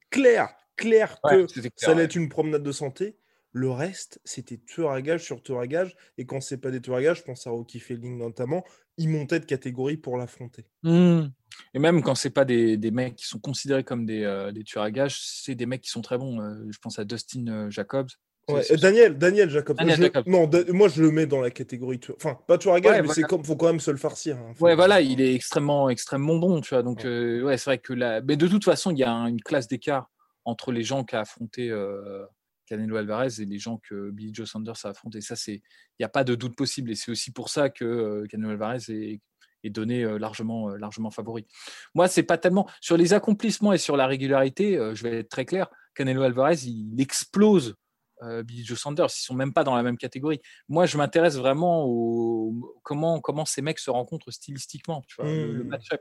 clair, 0.08 0.48
clair 0.74 1.18
Ouais, 1.22 1.44
que 1.46 1.52
clair, 1.52 1.70
ça 1.76 1.90
allait 1.90 1.98
ouais. 1.98 2.04
être 2.04 2.16
une 2.16 2.30
promenade 2.30 2.62
de 2.62 2.72
santé. 2.72 3.18
Le 3.54 3.70
reste, 3.70 4.22
c'était 4.24 4.56
tueur 4.56 4.92
à 4.92 5.02
gage 5.02 5.22
sur 5.22 5.42
tueur 5.42 5.60
à 5.60 5.66
gage. 5.66 5.94
Et 6.16 6.24
quand 6.24 6.40
c'est 6.40 6.56
pas 6.56 6.70
des 6.70 6.80
tueurs 6.80 6.96
à 6.96 7.02
gage, 7.02 7.18
je 7.18 7.24
pense 7.24 7.46
à 7.46 7.50
Rocky 7.50 7.78
Fielding 7.78 8.16
notamment, 8.16 8.64
il 8.96 9.10
montait 9.10 9.38
de 9.40 9.44
catégorie 9.44 9.98
pour 9.98 10.16
l'affronter. 10.16 10.64
Mmh. 10.82 11.26
Et 11.74 11.78
même 11.78 12.02
quand 12.02 12.14
c'est 12.14 12.30
pas 12.30 12.46
des, 12.46 12.78
des 12.78 12.90
mecs 12.90 13.16
qui 13.16 13.26
sont 13.26 13.38
considérés 13.38 13.84
comme 13.84 14.06
des, 14.06 14.22
euh, 14.22 14.50
des 14.50 14.64
tueurs 14.64 14.84
à 14.84 14.90
gages, 14.90 15.20
c'est 15.22 15.54
des 15.54 15.66
mecs 15.66 15.82
qui 15.82 15.90
sont 15.90 16.00
très 16.00 16.16
bons. 16.16 16.40
Euh, 16.40 16.54
je 16.70 16.78
pense 16.78 16.98
à 16.98 17.04
Dustin 17.04 17.46
euh, 17.48 17.70
Jacobs. 17.70 18.08
Ouais, 18.48 18.62
Daniel, 18.76 19.16
Daniel 19.16 19.48
Jacob. 19.50 19.76
Daniel 19.76 19.96
je- 19.96 20.02
Jacobs. 20.02 20.26
Non, 20.26 20.46
Da- 20.46 20.64
moi 20.72 20.88
je 20.88 21.00
le 21.02 21.10
mets 21.12 21.26
dans 21.26 21.40
la 21.40 21.50
catégorie. 21.50 22.00
Enfin, 22.16 22.36
pas 22.46 22.58
tueur 22.58 22.74
à 22.74 22.80
gage, 22.80 22.90
Ouais, 22.92 22.96
mais 22.98 23.06
voilà. 23.06 23.14
c'est 23.14 23.22
comme, 23.22 23.44
faut 23.44 23.56
quand 23.56 23.66
même 23.68 23.80
se 23.80 23.90
le 23.90 23.96
farcir. 23.96 24.36
hein. 24.36 24.52
Ouais, 24.60 24.74
voilà, 24.74 25.00
il 25.00 25.20
est 25.20 25.34
extrêmement, 25.34 25.88
extrêmement 25.88 26.36
bon, 26.36 26.60
tu 26.60 26.70
vois. 26.74 26.82
Donc, 26.82 26.98
Ouais. 26.98 27.06
euh, 27.06 27.42
ouais, 27.44 27.56
c'est 27.56 27.66
vrai 27.70 27.78
que 27.78 27.92
là, 27.92 28.20
mais 28.20 28.36
de 28.36 28.48
toute 28.48 28.64
façon, 28.64 28.90
il 28.90 28.98
y 28.98 29.04
a 29.04 29.12
un- 29.12 29.26
une 29.28 29.40
classe 29.40 29.68
d'écart 29.68 30.10
entre 30.44 30.72
les 30.72 30.82
gens 30.82 31.04
qu'a 31.04 31.20
affronté 31.20 31.70
euh, 31.70 32.24
Canelo 32.66 32.96
Alvarez 32.96 33.28
et 33.40 33.44
les 33.44 33.58
gens 33.58 33.78
que 33.88 34.10
Billy 34.10 34.34
Joe 34.34 34.48
Sanders 34.50 34.74
a 34.84 34.88
affronté. 34.88 35.20
Ça, 35.20 35.36
c'est, 35.36 35.54
il 35.54 35.62
n'y 36.00 36.04
a 36.06 36.08
pas 36.08 36.24
de 36.24 36.34
doute 36.34 36.56
possible. 36.56 36.90
Et 36.90 36.94
c'est 36.96 37.10
aussi 37.12 37.30
pour 37.30 37.48
ça 37.48 37.70
que 37.70 37.84
euh, 37.84 38.26
Canelo 38.28 38.50
Alvarez 38.50 38.78
est, 38.88 39.20
est 39.62 39.70
donné 39.70 40.02
largement, 40.18 40.70
largement 40.70 41.10
favori. 41.12 41.46
Moi, 41.94 42.08
c'est 42.08 42.24
pas 42.24 42.38
tellement 42.38 42.68
sur 42.80 42.96
les 42.96 43.12
accomplissements 43.14 43.72
et 43.72 43.78
sur 43.78 43.96
la 43.96 44.08
régularité. 44.08 44.72
je 44.94 45.02
vais 45.04 45.18
être 45.20 45.28
très 45.28 45.44
clair. 45.44 45.68
Canelo 45.94 46.22
Alvarez, 46.22 46.56
il 46.64 47.00
explose. 47.00 47.76
Euh, 48.22 48.42
Billy 48.42 48.64
Joe 48.64 48.78
Sanders, 48.80 49.06
ils 49.08 49.22
sont 49.22 49.34
même 49.34 49.52
pas 49.52 49.64
dans 49.64 49.74
la 49.76 49.82
même 49.82 49.98
catégorie. 49.98 50.40
Moi, 50.68 50.86
je 50.86 50.96
m'intéresse 50.98 51.36
vraiment 51.36 51.84
au 51.86 52.76
comment 52.82 53.20
comment 53.20 53.44
ces 53.44 53.62
mecs 53.62 53.78
se 53.78 53.90
rencontrent 53.90 54.30
stylistiquement, 54.30 55.02
tu 55.08 55.16
vois, 55.18 55.34
le, 55.34 55.52
le 55.52 55.64
Mmh. 55.64 55.68
match-up. 55.70 56.00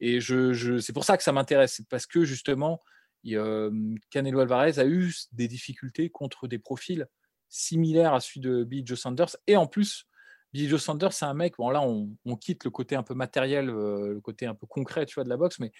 Et 0.00 0.20
je, 0.20 0.52
je- 0.52 0.78
c'est 0.78 0.92
pour 0.92 1.04
ça 1.04 1.16
que 1.16 1.22
ça 1.22 1.32
m'intéresse, 1.32 1.74
c'est 1.76 1.88
parce 1.88 2.06
que 2.06 2.24
justement, 2.24 2.80
il, 3.22 3.36
euh, 3.36 3.70
Canelo 4.10 4.40
Alvarez 4.40 4.78
a 4.78 4.86
eu 4.86 5.12
des 5.32 5.48
difficultés 5.48 6.10
contre 6.10 6.48
des 6.48 6.58
profils 6.58 7.06
similaires 7.48 8.14
à 8.14 8.20
celui 8.20 8.40
de 8.40 8.64
Billy 8.64 8.82
Joe 8.86 8.98
Sanders. 8.98 9.36
Et 9.46 9.56
en 9.56 9.66
plus, 9.66 10.06
Billy 10.52 10.68
Joe 10.68 10.82
Sanders, 10.82 11.12
c'est 11.12 11.24
un 11.26 11.34
mec, 11.34 11.54
bon 11.58 11.70
là, 11.70 11.80
on, 11.82 12.16
on 12.24 12.36
quitte 12.36 12.64
le 12.64 12.70
côté 12.70 12.96
un 12.96 13.02
peu 13.02 13.14
matériel, 13.14 13.68
euh, 13.70 14.14
le 14.14 14.20
côté 14.20 14.46
un 14.46 14.54
peu 14.54 14.66
concret, 14.66 15.06
tu 15.06 15.14
vois, 15.14 15.24
de 15.24 15.28
la 15.28 15.36
boxe, 15.36 15.58
mais 15.60 15.72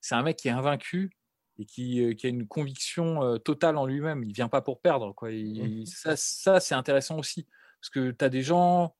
c'est 0.00 0.14
un 0.14 0.22
mec 0.22 0.36
qui 0.36 0.48
est 0.48 0.52
invaincu 0.52 1.10
et 1.58 1.64
qui, 1.64 2.14
qui 2.16 2.26
a 2.26 2.30
une 2.30 2.46
conviction 2.46 3.38
totale 3.40 3.76
en 3.76 3.86
lui-même. 3.86 4.22
Il 4.24 4.32
vient 4.32 4.48
pas 4.48 4.62
pour 4.62 4.80
perdre. 4.80 5.12
Quoi. 5.14 5.32
Il- 5.32 5.86
Ça, 5.86 6.14
ça 6.16 6.60
c'est 6.60 6.74
intéressant 6.74 7.18
aussi. 7.18 7.46
Parce 7.80 7.90
que 7.90 8.10
tu 8.12 8.24
as 8.24 8.28
des 8.28 8.42
gens, 8.42 8.94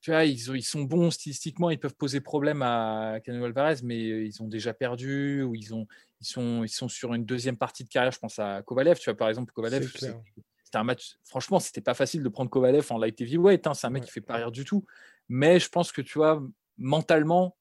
tu 0.00 0.10
vois, 0.10 0.24
ils, 0.24 0.50
ont- 0.50 0.54
ils 0.54 0.62
sont 0.62 0.82
bons 0.82 1.10
stylistiquement, 1.10 1.70
ils 1.70 1.78
peuvent 1.78 1.94
poser 1.94 2.20
problème 2.20 2.60
à 2.62 3.20
Canelo 3.24 3.46
Alvarez, 3.46 3.76
mais 3.82 3.98
ils 4.26 4.42
ont 4.42 4.48
déjà 4.48 4.74
perdu 4.74 5.42
ou 5.42 5.54
ils, 5.54 5.74
ont, 5.74 5.86
ils, 6.20 6.26
sont, 6.26 6.62
ils 6.64 6.68
sont 6.68 6.88
sur 6.88 7.14
une 7.14 7.24
deuxième 7.24 7.56
partie 7.56 7.84
de 7.84 7.88
carrière. 7.88 8.12
Je 8.12 8.18
pense 8.18 8.38
à 8.38 8.62
Kovalev, 8.62 8.98
tu 8.98 9.04
vois, 9.10 9.16
par 9.16 9.28
exemple, 9.28 9.52
Kovalev, 9.52 9.86
c'était 9.90 10.78
un 10.78 10.84
match, 10.84 11.16
franchement, 11.24 11.58
c'était 11.60 11.80
pas 11.80 11.94
facile 11.94 12.22
de 12.22 12.28
prendre 12.28 12.50
Kovalev 12.50 12.86
en 12.90 12.98
light 12.98 13.18
heavyweight. 13.20 13.66
Hein, 13.66 13.74
c'est 13.74 13.86
un 13.86 13.90
mec 13.90 14.02
Ouais. 14.02 14.06
qui 14.06 14.12
fait 14.12 14.20
pas 14.20 14.36
rire 14.36 14.50
du 14.52 14.64
tout. 14.64 14.84
Mais 15.28 15.58
je 15.58 15.68
pense 15.68 15.90
que, 15.92 16.02
tu 16.02 16.18
vois, 16.18 16.42
mentalement, 16.76 17.56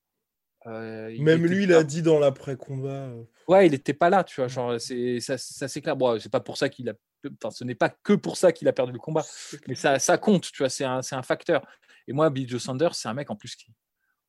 euh, 0.67 1.11
il 1.13 1.23
Même 1.23 1.45
lui, 1.45 1.63
il 1.63 1.73
a 1.73 1.83
dit 1.83 2.01
dans 2.01 2.19
l'après-combat. 2.19 2.89
euh, 2.89 3.23
Ouais, 3.47 3.65
il 3.67 3.71
n'était 3.71 3.93
pas 3.93 4.09
là, 4.09 4.23
tu 4.23 4.39
vois. 4.41 4.47
Genre, 4.47 4.79
c'est 4.79 5.19
ça, 5.19 5.37
ça, 5.37 5.67
c'est 5.67 5.81
clair. 5.81 5.95
Bon, 5.97 6.17
c'est 6.19 6.31
pas 6.31 6.39
pour 6.39 6.57
ça 6.57 6.69
qu'il 6.69 6.89
a. 6.89 6.93
Enfin, 7.41 7.51
ce 7.51 7.63
n'est 7.63 7.75
pas 7.75 7.89
que 7.89 8.13
pour 8.13 8.37
ça 8.37 8.51
qu'il 8.51 8.67
a 8.67 8.73
perdu 8.73 8.91
le 8.93 8.99
combat, 8.99 9.23
mais 9.67 9.75
ça, 9.75 9.97
ça 9.99 10.17
compte, 10.17 10.51
tu 10.51 10.57
vois. 10.59 10.69
C'est 10.69 10.83
un, 10.85 11.01
c'est 11.01 11.15
un 11.15 11.23
facteur. 11.23 11.65
Et 12.07 12.13
moi, 12.13 12.29
Billy 12.29 12.47
Joe 12.47 12.61
Sanders, 12.61 12.95
c'est 12.95 13.07
un 13.07 13.13
mec 13.13 13.29
en 13.29 13.35
plus 13.35 13.55
qui. 13.55 13.67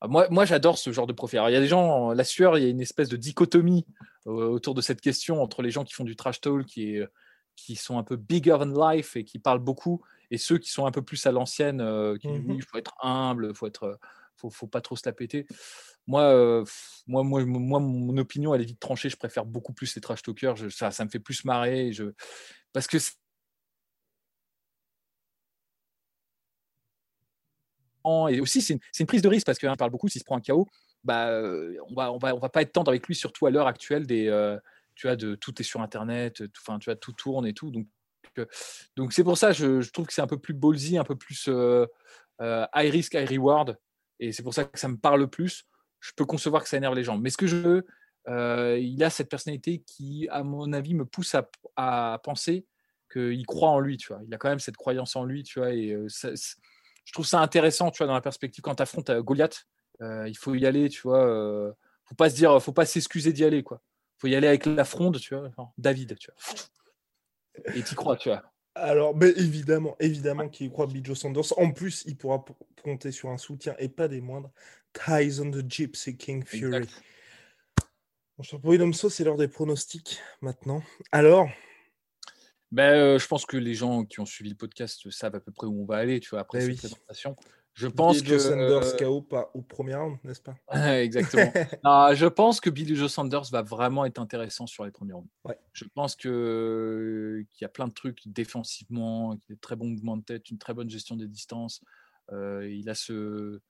Ah, 0.00 0.06
Moi, 0.08 0.26
moi 0.30 0.44
j'adore 0.44 0.78
ce 0.78 0.92
genre 0.92 1.06
de 1.06 1.12
profil. 1.12 1.38
Alors, 1.38 1.50
il 1.50 1.54
y 1.54 1.56
a 1.56 1.60
des 1.60 1.66
gens, 1.68 2.12
la 2.12 2.24
sueur, 2.24 2.56
il 2.58 2.64
y 2.64 2.66
a 2.66 2.70
une 2.70 2.80
espèce 2.80 3.08
de 3.08 3.16
dichotomie 3.16 3.84
euh, 4.26 4.30
autour 4.48 4.74
de 4.74 4.80
cette 4.80 5.00
question 5.00 5.42
entre 5.42 5.62
les 5.62 5.70
gens 5.70 5.84
qui 5.84 5.92
font 5.94 6.04
du 6.04 6.14
trash 6.16 6.40
talk, 6.40 6.66
qui, 6.66 6.96
est, 6.96 7.06
qui 7.56 7.74
sont 7.76 7.98
un 7.98 8.04
peu 8.04 8.16
bigger 8.16 8.56
than 8.60 8.90
life 8.92 9.16
et 9.16 9.24
qui 9.24 9.38
parlent 9.38 9.58
beaucoup, 9.60 10.02
et 10.30 10.38
ceux 10.38 10.58
qui 10.58 10.70
sont 10.70 10.86
un 10.86 10.90
peu 10.92 11.02
plus 11.02 11.24
à 11.26 11.32
l'ancienne, 11.32 11.80
euh, 11.80 12.16
qui 12.16 12.28
disent 12.28 12.40
Mhm. 12.42 12.50
oui, 12.50 12.56
il 12.58 12.64
faut 12.64 12.78
être 12.78 12.94
humble, 13.02 13.54
faut 13.56 13.66
être, 13.66 13.98
faut, 14.36 14.50
faut 14.50 14.66
pas 14.68 14.80
trop 14.80 14.94
se 14.96 15.02
la 15.06 15.12
péter. 15.12 15.46
Moi, 16.06 16.22
euh, 16.22 16.64
pff, 16.64 17.02
moi, 17.06 17.22
moi, 17.24 17.44
moi, 17.44 17.80
mon 17.80 18.16
opinion, 18.18 18.54
elle 18.54 18.62
est 18.62 18.64
vite 18.66 18.80
tranchée. 18.80 19.08
Je 19.08 19.16
préfère 19.16 19.44
beaucoup 19.46 19.72
plus 19.72 19.94
les 19.94 20.00
trash 20.02 20.22
talkers. 20.22 20.56
Ça, 20.70 20.90
ça 20.90 21.04
me 21.04 21.10
fait 21.10 21.18
plus 21.20 21.44
marrer. 21.44 21.92
Je... 21.92 22.04
Parce 22.72 22.86
que 22.86 22.98
et 28.30 28.40
aussi 28.40 28.60
c'est 28.60 28.74
une, 28.74 28.80
une 29.00 29.06
prise 29.06 29.22
de 29.22 29.28
risque 29.28 29.46
parce 29.46 29.58
qu'on 29.58 29.74
parle 29.76 29.90
beaucoup 29.90 30.08
s'il 30.08 30.20
se 30.20 30.24
prend 30.24 30.36
un 30.36 30.40
KO 30.40 30.68
bah 31.02 31.28
euh, 31.28 31.74
on 31.88 31.94
va 31.94 32.12
on 32.12 32.18
va 32.18 32.34
on 32.34 32.38
va 32.38 32.48
pas 32.48 32.62
être 32.62 32.72
tendre 32.72 32.90
avec 32.90 33.06
lui 33.06 33.14
surtout 33.14 33.46
à 33.46 33.50
l'heure 33.50 33.66
actuelle 33.66 34.06
des 34.06 34.28
euh, 34.28 34.58
tu 34.94 35.06
de 35.16 35.34
tout 35.34 35.60
est 35.60 35.64
sur 35.64 35.80
internet 35.80 36.42
tout- 36.52 36.78
tu 36.78 36.90
tout 37.00 37.12
tourne 37.12 37.46
et 37.46 37.54
tout 37.54 37.70
donc 37.70 37.86
donc 38.96 39.12
c'est 39.12 39.24
pour 39.24 39.38
ça 39.38 39.52
je, 39.52 39.80
je 39.80 39.90
trouve 39.90 40.06
que 40.06 40.12
c'est 40.12 40.22
un 40.22 40.26
peu 40.26 40.38
plus 40.38 40.54
ballsy 40.54 40.98
un 40.98 41.04
peu 41.04 41.16
plus 41.16 41.48
high 42.40 42.90
risk 42.90 43.14
high 43.14 43.28
reward 43.28 43.78
et 44.20 44.32
c'est 44.32 44.42
pour 44.42 44.54
ça 44.54 44.64
que 44.64 44.78
ça 44.78 44.88
me 44.88 44.96
parle 44.96 45.28
plus 45.28 45.64
je 46.04 46.12
peux 46.16 46.24
concevoir 46.26 46.62
que 46.62 46.68
ça 46.68 46.76
énerve 46.76 46.94
les 46.94 47.04
gens 47.04 47.18
mais 47.18 47.30
ce 47.30 47.36
que 47.36 47.46
je 47.46 47.56
veux 47.56 47.86
euh, 48.28 48.78
il 48.78 49.02
a 49.04 49.10
cette 49.10 49.28
personnalité 49.28 49.82
qui 49.86 50.28
à 50.30 50.42
mon 50.42 50.72
avis 50.72 50.94
me 50.94 51.04
pousse 51.04 51.34
à, 51.34 51.48
à 51.76 52.20
penser 52.22 52.66
qu'il 53.12 53.44
croit 53.46 53.70
en 53.70 53.80
lui 53.80 53.96
tu 53.96 54.08
vois 54.12 54.20
il 54.26 54.34
a 54.34 54.38
quand 54.38 54.48
même 54.48 54.60
cette 54.60 54.76
croyance 54.76 55.16
en 55.16 55.24
lui 55.24 55.42
tu 55.42 55.58
vois 55.58 55.72
et 55.72 55.92
euh, 55.92 56.08
ça- 56.08 56.30
je 57.06 57.12
trouve 57.12 57.26
ça 57.26 57.40
intéressant, 57.40 57.90
tu 57.90 57.98
vois, 57.98 58.06
dans 58.06 58.14
la 58.14 58.22
perspective 58.22 58.62
quand 58.62 58.76
tu 58.76 58.82
affrontes 58.82 59.10
Goliath, 59.10 59.66
euh, 60.00 60.26
il 60.26 60.36
faut 60.38 60.54
y 60.54 60.64
aller, 60.64 60.88
tu 60.88 61.02
vois. 61.02 61.74
faut 62.06 62.14
pas 62.14 62.30
se 62.30 62.34
dire, 62.34 62.62
faut 62.62 62.72
pas 62.72 62.86
s'excuser 62.86 63.32
d'y 63.32 63.44
aller, 63.44 63.62
quoi. 63.62 63.82
Faut 64.16 64.26
y 64.26 64.34
aller 64.34 64.48
avec 64.48 64.64
la 64.64 64.84
fronde, 64.84 65.18
tu 65.20 65.34
vois. 65.34 65.50
David, 65.76 66.16
tu 66.18 66.30
vois. 66.30 67.74
Et 67.74 67.82
t'y 67.82 67.94
crois, 67.94 68.16
tu 68.16 68.30
vois. 68.30 68.42
Alors, 68.74 69.14
ben, 69.14 69.32
évidemment, 69.36 69.96
évidemment 70.00 70.48
qu'il 70.48 70.70
croit 70.70 70.86
Billy 70.86 71.04
Joe 71.04 71.18
Sanders. 71.18 71.56
En 71.58 71.72
plus, 71.72 72.04
il 72.06 72.16
pourra 72.16 72.42
compter 72.82 73.12
sur 73.12 73.28
un 73.28 73.36
soutien 73.38 73.74
et 73.78 73.88
pas 73.88 74.08
des 74.08 74.20
moindres. 74.20 74.50
Tyson 74.94 75.50
the 75.50 75.68
Gypsy 75.68 76.16
King 76.16 76.44
Fury. 76.44 76.76
Exact. 76.76 77.02
William 78.64 78.92
So, 78.92 79.10
c'est 79.10 79.24
l'heure 79.24 79.36
des 79.36 79.48
pronostics 79.48 80.20
maintenant. 80.40 80.82
Alors, 81.12 81.48
Ben, 82.72 82.90
euh, 82.94 83.18
je 83.18 83.26
pense 83.28 83.46
que 83.46 83.56
les 83.56 83.74
gens 83.74 84.04
qui 84.04 84.18
ont 84.20 84.26
suivi 84.26 84.50
le 84.50 84.56
podcast 84.56 85.08
savent 85.10 85.36
à 85.36 85.40
peu 85.40 85.52
près 85.52 85.66
où 85.66 85.82
on 85.82 85.84
va 85.84 85.98
aller, 85.98 86.18
tu 86.18 86.30
vois, 86.30 86.40
après 86.40 86.58
Ben 86.58 86.64
cette 86.64 86.72
oui. 86.74 86.78
présentation. 86.78 87.36
Je 87.74 87.88
pense 87.88 88.16
Billy 88.18 88.26
que. 88.26 88.32
Joe 88.38 88.42
Sanders 88.42 88.94
euh, 88.94 88.96
KO 88.96 89.22
pas 89.22 89.50
au 89.52 89.62
premier 89.62 89.94
round, 89.96 90.18
n'est-ce 90.22 90.40
pas? 90.40 90.54
Exactement. 91.02 91.52
Non, 91.84 92.08
je 92.14 92.26
pense 92.26 92.60
que 92.60 92.70
Billy 92.70 92.94
Joe 92.94 93.12
Sanders 93.12 93.50
va 93.50 93.62
vraiment 93.62 94.04
être 94.04 94.20
intéressant 94.20 94.66
sur 94.66 94.84
les 94.84 94.92
premiers 94.92 95.12
rounds. 95.12 95.28
Ouais. 95.44 95.58
Je 95.72 95.84
pense 95.92 96.14
que 96.14 97.44
qu'il 97.50 97.62
y 97.62 97.64
a 97.64 97.68
plein 97.68 97.88
de 97.88 97.92
trucs 97.92 98.26
défensivement, 98.26 99.36
qu'il 99.38 99.52
a 99.52 99.56
de 99.56 99.60
très 99.60 99.74
bons 99.74 99.88
mouvements 99.88 100.16
de 100.16 100.24
tête, 100.24 100.50
une 100.50 100.58
très 100.58 100.72
bonne 100.72 100.88
gestion 100.88 101.16
des 101.16 101.26
distances. 101.26 101.80
Euh, 102.32 102.68
il 102.68 102.88
a 102.88 102.94
ce 102.94 103.60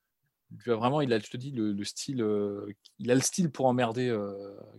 il 0.66 0.72
a 0.72 0.76
vraiment, 0.76 1.00
il 1.00 1.12
a, 1.12 1.18
je 1.18 1.30
te 1.30 1.36
dis, 1.36 1.50
le, 1.50 1.72
le 1.72 1.84
style, 1.84 2.22
euh, 2.22 2.72
il 2.98 3.10
a 3.10 3.14
le 3.14 3.20
style 3.20 3.50
pour 3.50 3.66
emmerder 3.66 4.08
euh, 4.08 4.32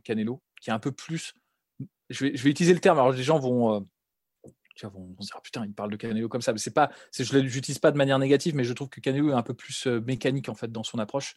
Canelo, 0.03 0.41
qui 0.61 0.69
est 0.69 0.73
un 0.73 0.79
peu 0.79 0.91
plus. 0.91 1.33
Je 2.09 2.25
vais, 2.25 2.35
je 2.35 2.43
vais 2.43 2.49
utiliser 2.49 2.73
le 2.73 2.79
terme. 2.79 2.97
Alors 2.97 3.11
les 3.11 3.23
gens 3.23 3.39
vont, 3.39 3.75
euh, 3.75 3.79
tu 4.75 4.85
vois, 4.85 4.93
vont, 4.97 5.15
dire 5.19 5.35
Ah, 5.35 5.41
putain, 5.41 5.65
il 5.65 5.73
parle 5.73 5.91
de 5.91 5.97
Canelo 5.97 6.29
comme 6.29 6.41
ça. 6.41 6.53
Mais 6.53 6.59
c'est 6.59 6.73
pas, 6.73 6.91
je 7.17 7.37
l'utilise 7.37 7.79
pas 7.79 7.91
de 7.91 7.97
manière 7.97 8.19
négative, 8.19 8.55
mais 8.55 8.63
je 8.63 8.73
trouve 8.73 8.89
que 8.89 9.01
Canelo 9.01 9.29
est 9.29 9.33
un 9.33 9.43
peu 9.43 9.53
plus 9.53 9.87
mécanique 9.87 10.49
en 10.49 10.55
fait 10.55 10.71
dans 10.71 10.83
son 10.83 10.99
approche. 10.99 11.35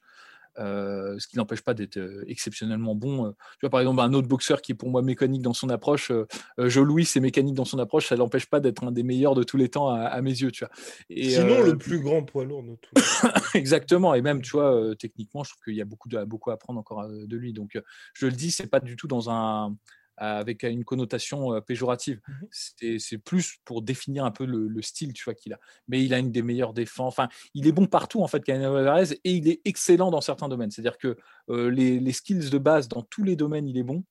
Ce 0.58 1.26
qui 1.26 1.36
n'empêche 1.36 1.62
pas 1.62 1.74
d'être 1.74 1.98
exceptionnellement 2.26 2.94
bon. 2.94 3.32
Tu 3.32 3.60
vois, 3.62 3.70
par 3.70 3.80
exemple, 3.80 4.00
un 4.00 4.12
autre 4.12 4.28
boxeur 4.28 4.60
qui 4.60 4.72
est 4.72 4.74
pour 4.74 4.90
moi 4.90 5.02
mécanique 5.02 5.42
dans 5.42 5.54
son 5.54 5.68
approche, 5.70 6.12
Joe 6.58 6.86
Louis, 6.86 7.04
c'est 7.04 7.20
mécanique 7.20 7.54
dans 7.54 7.64
son 7.64 7.78
approche, 7.78 8.08
ça 8.08 8.16
n'empêche 8.16 8.46
pas 8.46 8.60
d'être 8.60 8.84
un 8.84 8.92
des 8.92 9.02
meilleurs 9.02 9.34
de 9.34 9.42
tous 9.42 9.56
les 9.56 9.68
temps 9.68 9.88
à, 9.88 10.20
mes 10.22 10.30
yeux. 10.30 10.50
Tu 10.50 10.64
vois. 10.64 10.72
Et, 11.10 11.30
Sinon, 11.30 11.62
le 11.62 11.76
plus 11.76 12.00
grand 12.00 12.22
poids 12.22 12.44
lourd 12.44 12.62
de 12.62 12.76
tous. 12.80 13.24
Exactement, 13.54 14.14
et 14.14 14.22
même, 14.22 14.42
tu 14.42 14.50
vois, 14.52 14.94
techniquement, 14.98 15.44
je 15.44 15.50
trouve 15.50 15.64
qu'il 15.64 15.76
y 15.76 15.82
a 15.82 15.84
beaucoup, 15.84 16.08
de, 16.08 16.24
beaucoup 16.24 16.50
à 16.50 16.54
apprendre 16.54 16.78
encore 16.78 17.08
de 17.08 17.36
lui. 17.36 17.52
Donc, 17.52 17.80
je 18.14 18.26
le 18.26 18.32
dis, 18.32 18.50
c'est 18.50 18.66
pas 18.66 18.80
du 18.80 18.96
tout 18.96 19.08
dans 19.08 19.30
un 19.30 19.76
avec 20.18 20.62
une 20.64 20.84
connotation 20.84 21.60
péjorative. 21.60 22.20
Mmh 22.26 22.32
c'est 22.50 23.18
plus 23.18 23.58
pour 23.64 23.82
définir 23.82 24.24
un 24.24 24.30
peu 24.30 24.44
le, 24.44 24.82
style 24.82 25.12
tu 25.12 25.24
vois, 25.24 25.34
qu'il 25.34 25.52
a. 25.52 25.60
Mais 25.88 26.04
il 26.04 26.14
a 26.14 26.18
une 26.18 26.32
des 26.32 26.42
meilleures 26.42 26.72
défenses. 26.72 27.12
Enfin, 27.12 27.28
il 27.54 27.66
est 27.66 27.72
bon 27.72 27.86
partout, 27.86 28.22
en 28.22 28.26
fait, 28.26 28.42
Canelo 28.42 28.76
Alvarez, 28.76 29.12
et 29.24 29.32
il 29.32 29.48
est 29.48 29.60
excellent 29.64 30.10
dans 30.10 30.20
certains 30.20 30.48
domaines. 30.48 30.70
C'est-à-dire 30.70 30.98
que 30.98 31.16
les, 31.48 32.12
skills 32.12 32.50
de 32.50 32.58
base, 32.58 32.88
dans 32.88 33.02
tous 33.02 33.22
les 33.22 33.36
domaines, 33.36 33.68
il 33.68 33.78
est 33.78 33.82
bon. 33.82 34.04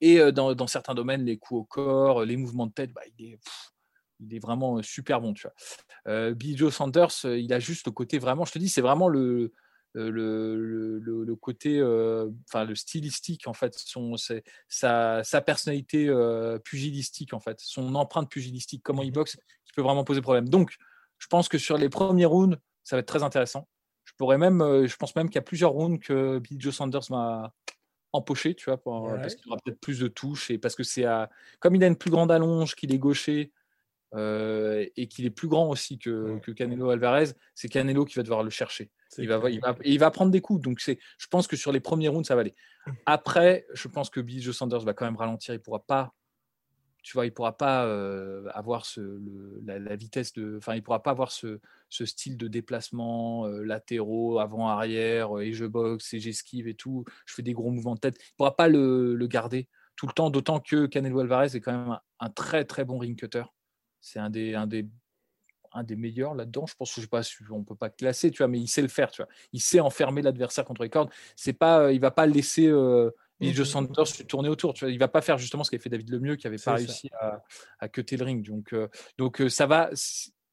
Et 0.00 0.32
dans, 0.32 0.54
dans, 0.54 0.66
certains 0.66 0.94
domaines, 0.94 1.24
les 1.24 1.38
coups 1.38 1.60
au 1.60 1.64
corps, 1.64 2.24
les 2.24 2.36
mouvements 2.36 2.66
de 2.66 2.72
tête, 2.72 2.92
bah, 2.92 3.02
il, 3.18 3.32
est, 3.32 3.38
il 4.20 4.34
est 4.34 4.40
vraiment 4.40 4.82
super 4.82 5.20
bon. 5.20 5.34
Tu 5.34 5.46
vois. 5.46 6.32
Billy 6.32 6.56
Joe 6.56 6.74
Sanders, 6.74 7.24
il 7.24 7.52
a 7.52 7.58
juste 7.58 7.86
le 7.86 7.92
côté 7.92 8.18
vraiment, 8.18 8.44
je 8.44 8.52
te 8.52 8.58
dis, 8.58 8.68
c'est 8.68 8.82
vraiment 8.82 9.08
le, 9.08 9.52
le, 9.94 11.00
le, 11.00 11.24
le, 11.24 11.36
côté, 11.36 11.82
enfin 12.48 12.64
le 12.64 12.74
stylistique 12.74 13.46
en 13.46 13.52
fait, 13.52 13.74
son, 13.76 14.16
sa, 14.68 15.24
sa 15.24 15.40
personnalité 15.40 16.12
pugilistique 16.64 17.32
en 17.32 17.40
fait, 17.40 17.58
son 17.60 17.94
empreinte 17.94 18.30
pugilistique, 18.30 18.82
comment 18.82 19.02
il 19.02 19.10
mmh 19.10 19.14
boxe, 19.14 19.36
qui 19.64 19.72
peut 19.74 19.82
vraiment 19.82 20.04
poser 20.04 20.20
problème. 20.20 20.48
Donc, 20.48 20.76
je 21.18 21.26
pense 21.28 21.48
que 21.48 21.58
sur 21.58 21.78
les 21.78 21.88
premiers 21.88 22.26
rounds, 22.26 22.58
ça 22.82 22.96
va 22.96 23.00
être 23.00 23.06
très 23.06 23.22
intéressant. 23.22 23.68
Je 24.04 24.12
pourrais 24.18 24.38
même, 24.38 24.58
je 24.86 24.96
pense 24.96 25.14
même 25.16 25.28
qu'il 25.28 25.36
y 25.36 25.38
a 25.38 25.42
plusieurs 25.42 25.70
rounds 25.70 25.98
que 25.98 26.38
Billy 26.38 26.60
Joe 26.60 26.74
Sanders 26.74 27.10
m'a 27.10 27.52
empoché, 28.14 28.54
tu 28.54 28.66
vois, 28.66 28.82
parce 28.82 29.34
qu'il 29.34 29.50
aura 29.50 29.58
peut-être 29.64 29.80
plus 29.80 29.98
de 29.98 30.08
touches 30.08 30.50
et 30.50 30.58
parce 30.58 30.74
que 30.74 30.84
c'est 30.84 31.04
comme 31.60 31.74
il 31.74 31.82
a 31.84 31.86
une 31.86 31.96
plus 31.96 32.10
grande 32.10 32.30
allonge, 32.30 32.74
qu'il 32.74 32.92
est 32.94 32.98
gaucher. 32.98 33.52
Et 34.16 35.08
qu'il 35.08 35.26
est 35.26 35.30
plus 35.30 35.48
grand 35.48 35.68
aussi 35.68 35.98
que, 35.98 36.38
que 36.40 36.52
Canelo 36.52 36.90
Alvarez, 36.90 37.30
c'est 37.54 37.68
Canelo 37.68 38.04
qui 38.04 38.16
va 38.16 38.22
devoir 38.22 38.42
le 38.42 38.50
chercher. 38.50 38.90
Il 39.18 39.28
va, 39.28 39.50
il, 39.50 39.60
va, 39.60 39.76
il 39.84 39.98
va, 39.98 40.10
prendre 40.10 40.30
des 40.30 40.40
coups. 40.40 40.60
Donc, 40.62 40.80
je 40.80 41.26
pense 41.28 41.46
que 41.46 41.56
sur 41.56 41.72
les 41.72 41.80
premiers 41.80 42.08
rounds, 42.08 42.26
ça 42.26 42.34
va 42.34 42.42
aller. 42.42 42.54
Après, 43.06 43.66
je 43.72 43.88
pense 43.88 44.10
que 44.10 44.20
Billy 44.20 44.40
Joe 44.40 44.56
Sanders 44.56 44.80
va 44.80 44.94
quand 44.94 45.04
même 45.04 45.16
ralentir. 45.16 45.54
Il 45.54 45.60
pourra 45.60 45.80
pas, 45.80 46.14
tu 47.02 47.12
vois, 47.12 47.26
il 47.26 47.32
pourra 47.32 47.56
pas 47.56 47.84
euh, 47.84 48.48
avoir 48.54 48.86
ce, 48.86 49.20
la, 49.64 49.96
vitesse 49.96 50.32
de. 50.32 50.56
Enfin, 50.58 50.74
il 50.74 50.82
pourra 50.82 51.02
pas 51.02 51.10
avoir 51.10 51.30
ce, 51.30 51.60
ce 51.88 52.06
style 52.06 52.36
de 52.36 52.48
déplacement 52.48 53.46
euh, 53.46 53.62
latéraux, 53.62 54.38
avant-arrière, 54.38 55.36
euh, 55.36 55.42
et 55.42 55.52
je 55.52 55.66
boxe, 55.66 56.14
et 56.14 56.20
j'esquive 56.20 56.66
et 56.66 56.74
tout. 56.74 57.04
Je 57.26 57.34
fais 57.34 57.42
des 57.42 57.52
gros 57.52 57.70
mouvements 57.70 57.94
de 57.94 58.00
tête. 58.00 58.16
Il 58.18 58.36
pourra 58.36 58.56
pas 58.56 58.68
le, 58.68 59.14
le 59.14 59.26
garder 59.26 59.68
tout 59.96 60.06
le 60.06 60.12
temps, 60.12 60.30
d'autant 60.30 60.60
que 60.60 60.86
Canelo 60.86 61.20
Alvarez 61.20 61.54
est 61.54 61.60
quand 61.60 61.72
même 61.72 61.90
un, 61.90 62.00
un 62.20 62.30
très 62.30 62.64
très 62.64 62.84
bon 62.84 62.98
ring 62.98 63.16
cutter. 63.18 63.44
C'est 64.04 64.18
un 64.18 64.28
des, 64.28 64.54
un 64.54 64.66
des 64.66 64.86
un 65.74 65.82
des 65.82 65.96
meilleurs 65.96 66.34
là-dedans. 66.34 66.66
Je 66.66 66.74
pense 66.76 66.90
que 66.94 67.00
je 67.00 67.06
sais 67.06 67.08
pas, 67.08 67.22
on 67.50 67.64
peut 67.64 67.74
pas 67.74 67.90
classer, 67.90 68.30
tu 68.30 68.38
vois, 68.38 68.48
mais 68.48 68.60
il 68.60 68.68
sait 68.68 68.82
le 68.82 68.88
faire, 68.88 69.10
tu 69.10 69.22
vois. 69.22 69.28
Il 69.52 69.60
sait 69.60 69.80
enfermer 69.80 70.22
l'adversaire 70.22 70.64
contre 70.64 70.84
les 70.84 70.90
cordes. 70.90 71.10
C'est 71.34 71.52
pas, 71.52 71.80
euh, 71.80 71.92
il 71.92 72.00
va 72.00 72.12
pas 72.12 72.26
laisser 72.26 72.68
euh, 72.68 73.10
Joe 73.40 73.68
Sanders 73.68 74.06
se 74.06 74.22
tourner 74.22 74.48
autour. 74.48 74.74
Tu 74.74 74.84
vois. 74.84 74.92
Il 74.92 74.98
va 74.98 75.08
pas 75.08 75.20
faire 75.20 75.36
justement 75.38 75.64
ce 75.64 75.70
qu'avait 75.70 75.82
fait 75.82 75.90
David 75.90 76.10
Lemieux, 76.10 76.36
qui 76.36 76.46
avait 76.46 76.58
pas 76.58 76.74
réussi 76.74 77.10
à, 77.20 77.42
à 77.80 77.88
cutter 77.88 78.16
le 78.16 78.24
ring. 78.24 78.46
Donc, 78.46 78.72
euh, 78.72 78.88
donc 79.18 79.40
euh, 79.40 79.48
ça 79.48 79.66
va. 79.66 79.90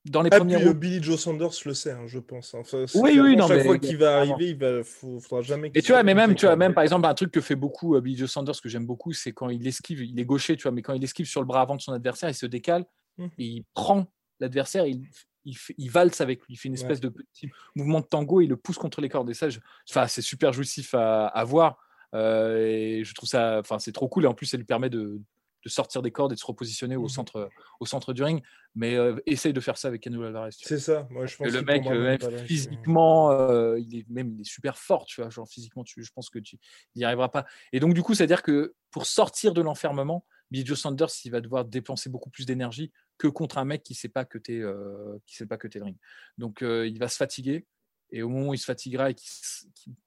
Dans 0.05 0.23
les 0.23 0.31
ah, 0.33 0.37
premiers 0.37 0.55
puis, 0.55 0.73
Billy 0.73 1.03
Joe 1.03 1.19
Sanders 1.19 1.51
le 1.63 1.75
sait, 1.75 1.91
hein, 1.91 2.07
je 2.07 2.17
pense. 2.17 2.55
Enfin, 2.55 2.85
oui, 2.95 3.19
oui, 3.19 3.35
non, 3.35 3.47
chaque 3.47 3.63
fois 3.63 3.77
qu'il 3.77 3.97
va 3.97 4.17
arriver, 4.17 4.49
il 4.49 4.57
va, 4.57 4.83
faudra 4.83 5.43
jamais. 5.43 5.69
Et 5.75 5.83
tu 5.83 5.91
vois, 5.91 6.01
mais 6.01 6.15
même, 6.15 6.33
tu 6.33 6.47
vois, 6.47 6.55
même 6.55 6.73
par 6.73 6.81
exemple, 6.81 7.05
un 7.05 7.13
truc 7.13 7.29
que 7.29 7.39
fait 7.39 7.55
beaucoup 7.55 8.01
Billy 8.01 8.17
Joe 8.17 8.31
Sanders 8.31 8.59
que 8.59 8.67
j'aime 8.67 8.87
beaucoup, 8.87 9.13
c'est 9.13 9.31
quand 9.31 9.49
il 9.49 9.67
esquive, 9.67 10.01
il 10.01 10.19
est 10.19 10.25
gaucher, 10.25 10.57
tu 10.57 10.63
vois, 10.63 10.71
mais 10.71 10.81
quand 10.81 10.95
il 10.95 11.03
esquive 11.03 11.27
sur 11.27 11.39
le 11.39 11.45
bras 11.45 11.61
avant 11.61 11.75
de 11.75 11.81
son 11.81 11.93
adversaire, 11.93 12.29
il 12.29 12.33
se 12.33 12.47
décale, 12.47 12.83
mmh. 13.21 13.29
et 13.37 13.45
il 13.45 13.63
prend 13.73 14.11
l'adversaire, 14.39 14.85
il, 14.85 15.03
il, 15.45 15.89
valse 15.89 16.21
avec 16.21 16.39
lui, 16.45 16.53
il 16.53 16.57
fait 16.57 16.67
une 16.67 16.75
espèce 16.75 16.99
de 16.99 17.09
petit 17.09 17.49
mouvement 17.75 18.01
de 18.01 18.05
tango, 18.05 18.41
il 18.41 18.49
le 18.49 18.57
pousse 18.57 18.77
contre 18.77 19.01
les 19.01 19.09
cordes. 19.09 19.29
Et 19.29 19.33
ça, 19.33 19.47
enfin, 19.89 20.07
c'est 20.07 20.21
super 20.21 20.53
jouissif 20.53 20.93
à, 20.93 21.43
voir. 21.45 21.77
Euh, 22.13 22.65
et 22.65 23.03
je 23.03 23.13
trouve 23.13 23.29
ça, 23.29 23.59
enfin, 23.59 23.79
c'est 23.79 23.91
trop 23.91 24.07
cool. 24.07 24.25
Et 24.25 24.27
en 24.27 24.33
plus, 24.33 24.45
ça 24.45 24.57
lui 24.57 24.65
permet 24.65 24.89
de, 24.89 25.19
sortir 25.67 26.01
des 26.01 26.11
cordes 26.11 26.31
et 26.31 26.35
de 26.35 26.39
se 26.39 26.45
repositionner 26.45 26.95
au, 26.95 27.03
mmh 27.03 27.09
centre, 27.09 27.49
au 27.79 27.85
centre 27.85 28.13
du 28.13 28.23
ring. 28.23 28.43
Mais 28.75 28.95
euh, 28.95 29.15
essaye 29.25 29.53
de 29.53 29.59
faire 29.59 29.77
ça 29.77 29.87
avec 29.87 30.01
Canelo 30.01 30.23
Alvarez. 30.23 30.49
C'est 30.51 30.79
ça. 30.79 31.07
Moi, 31.09 31.25
je 31.25 31.35
pense 31.37 31.47
que 31.47 31.53
le 31.53 31.61
mec, 31.61 31.85
euh, 31.87 32.45
physiquement, 32.45 33.31
il 33.77 33.99
est 33.99 34.09
même 34.09 34.33
il 34.33 34.41
est 34.41 34.49
super 34.49 34.77
fort. 34.77 35.05
Tu 35.05 35.21
vois, 35.21 35.29
genre 35.29 35.47
physiquement, 35.47 35.83
tu, 35.83 36.03
je 36.03 36.11
pense 36.13 36.29
que 36.29 36.39
tu 36.39 36.57
n'y 36.95 37.03
arriveras 37.03 37.29
pas. 37.29 37.45
Et 37.73 37.79
donc, 37.79 37.93
du 37.93 38.01
coup, 38.01 38.13
c'est 38.13 38.23
à 38.23 38.27
dire 38.27 38.43
que 38.43 38.75
pour 38.91 39.05
sortir 39.05 39.53
de 39.53 39.61
l'enfermement, 39.61 40.25
Billy 40.51 40.65
Joe 40.65 40.77
Sanders, 40.77 41.09
il 41.23 41.31
va 41.31 41.39
devoir 41.39 41.65
dépenser 41.65 42.09
beaucoup 42.09 42.29
plus 42.29 42.45
d'énergie 42.45 42.91
que 43.17 43.27
contre 43.27 43.57
un 43.57 43.65
mec 43.65 43.83
qui 43.83 43.93
ne 43.93 43.97
sait 43.97 44.09
pas 44.09 44.25
que 44.25 44.37
tu 44.37 44.57
es, 44.57 44.59
euh, 44.59 45.17
qui 45.25 45.35
sait 45.35 45.45
pas 45.45 45.57
que 45.57 45.67
es 45.67 45.79
le 45.79 45.85
ring. 45.85 45.97
Donc 46.37 46.61
euh, 46.61 46.87
il 46.87 46.99
va 46.99 47.07
se 47.07 47.15
fatiguer 47.15 47.65
et 48.11 48.21
au 48.21 48.29
moment 48.29 48.49
où 48.49 48.53
il 48.53 48.57
se 48.57 48.65
fatiguera 48.65 49.09
et 49.09 49.15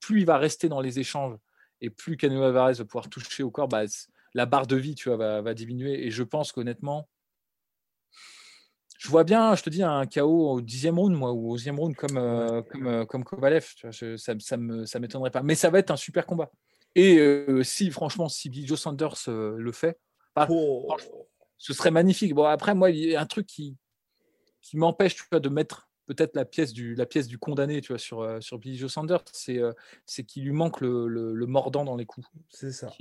plus 0.00 0.20
il 0.20 0.26
va 0.26 0.36
rester 0.36 0.68
dans 0.68 0.82
les 0.82 0.98
échanges 0.98 1.36
et 1.80 1.88
plus 1.88 2.18
Canelo 2.18 2.42
Alvarez 2.42 2.74
va 2.74 2.84
pouvoir 2.84 3.08
toucher 3.08 3.42
au 3.42 3.50
corps, 3.50 3.68
bah, 3.68 3.84
la 4.34 4.46
barre 4.46 4.66
de 4.66 4.76
vie 4.76 4.94
tu 4.94 5.08
vois, 5.08 5.40
va, 5.40 5.54
diminuer. 5.54 6.06
Et 6.06 6.10
je 6.10 6.22
pense 6.22 6.52
qu'honnêtement, 6.52 7.08
je 8.98 9.08
vois 9.08 9.24
bien, 9.24 9.54
je 9.54 9.62
te 9.62 9.70
dis, 9.70 9.82
un 9.82 10.06
KO 10.06 10.50
au 10.50 10.60
dixième 10.60 10.98
round, 10.98 11.16
moi, 11.16 11.32
ou 11.32 11.50
au 11.50 11.54
onzième 11.54 11.78
round 11.78 11.94
comme, 11.94 12.16
euh, 12.16 12.62
comme, 12.62 13.06
comme 13.06 13.24
Kovalev. 13.24 13.66
Tu 13.76 13.86
vois, 13.86 14.16
ça 14.16 14.34
ne 14.56 14.84
ça 14.84 14.98
m'étonnerait 14.98 15.30
pas. 15.30 15.42
Mais 15.42 15.54
ça 15.54 15.70
va 15.70 15.78
être 15.78 15.90
un 15.90 15.96
super 15.96 16.26
combat. 16.26 16.50
Et 16.94 17.18
si, 17.62 17.90
franchement, 17.90 18.28
si 18.28 18.50
Joe 18.66 18.80
Sanders 18.80 19.16
le 19.26 19.72
fait, 19.72 19.98
bah, 20.34 20.46
oh 20.50 20.96
ce 21.58 21.72
serait 21.72 21.90
magnifique. 21.90 22.34
Bon, 22.34 22.44
après, 22.44 22.74
moi, 22.74 22.90
il 22.90 23.10
y 23.10 23.16
a 23.16 23.20
un 23.20 23.26
truc 23.26 23.46
qui, 23.46 23.76
qui 24.60 24.76
m'empêche 24.76 25.16
de 25.30 25.48
mettre 25.48 25.88
peut-être 26.06 26.36
la 26.36 26.44
pièce 26.44 26.72
du 26.72 26.94
la 26.94 27.06
pièce 27.06 27.28
du 27.28 27.38
condamné 27.38 27.80
tu 27.80 27.92
vois 27.92 27.98
sur 27.98 28.20
euh, 28.20 28.40
sur 28.40 28.58
Billy 28.58 28.76
Joe 28.76 28.92
Sanders 28.92 29.24
c'est 29.32 29.58
euh, 29.58 29.72
c'est 30.04 30.24
qu'il 30.24 30.44
lui 30.44 30.52
manque 30.52 30.80
le, 30.80 31.06
le, 31.08 31.46
mordant 31.46 31.84
dans 31.84 31.96
les 31.96 32.04
coups. 32.04 32.26
C'est 32.50 32.72
ça. 32.72 32.92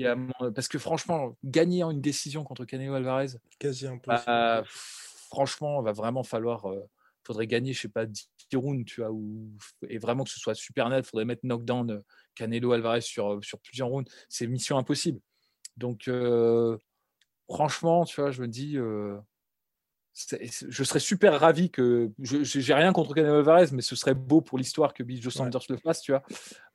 Parce 0.56 0.67
que 0.67 0.80
franchement 0.80 1.36
gagner 1.43 1.84
en 1.84 1.91
une 1.91 2.02
décision 2.02 2.43
contre 2.43 2.65
Canelo 2.65 2.93
Alvarez 2.93 3.38
quasi 3.60 3.88
impossible. 3.88 4.24
bah, 4.26 4.63
franchement 4.65 5.82
il 5.82 5.86
va 5.86 5.91
vraiment 5.91 6.24
falloir 6.24 6.65
euh, 6.72 6.80
faudrait 7.26 7.48
gagner 7.48 7.74
je 7.74 7.82
sais 7.82 7.89
pas 7.89 8.06
10 8.06 8.30
rounds 8.56 8.86
tu 8.86 9.02
vois 9.02 9.12
ou 9.12 9.52
et 9.89 9.98
vraiment 9.98 10.24
que 10.24 10.30
ce 10.30 10.39
soit 10.39 10.56
super 10.56 10.89
net 10.89 11.06
faudrait 11.06 11.26
mettre 11.26 11.41
knockdown 11.43 12.04
Canelo 12.36 12.72
Alvarez 12.72 13.02
sur 13.02 13.43
sur 13.43 13.60
plusieurs 13.60 13.89
rounds. 13.89 14.10
C'est 14.30 14.48
mission 14.48 14.78
impossible. 14.78 15.19
Donc 15.76 16.10
franchement, 17.49 18.06
tu 18.06 18.21
vois, 18.21 18.32
je 18.32 18.41
me 18.41 18.47
dis, 18.47 18.77
euh, 18.77 19.17
je 20.13 20.84
serais 20.84 20.99
super 20.99 21.39
ravi 21.39 21.71
que. 21.71 22.12
Je 22.19 22.38
n'ai 22.38 22.73
rien 22.73 22.93
contre 22.93 23.15
Canelo 23.15 23.38
Alvarez, 23.38 23.67
mais 23.71 23.82
ce 23.82 23.95
serait 23.95 24.13
beau 24.13 24.41
pour 24.41 24.60
l'histoire 24.60 24.93
que 24.93 25.01
Billy 25.01 25.21
Joe 25.21 25.34
Sanders 25.34 25.63
le 25.69 25.77
fasse, 25.77 26.01
tu 26.01 26.12
vois. 26.12 26.23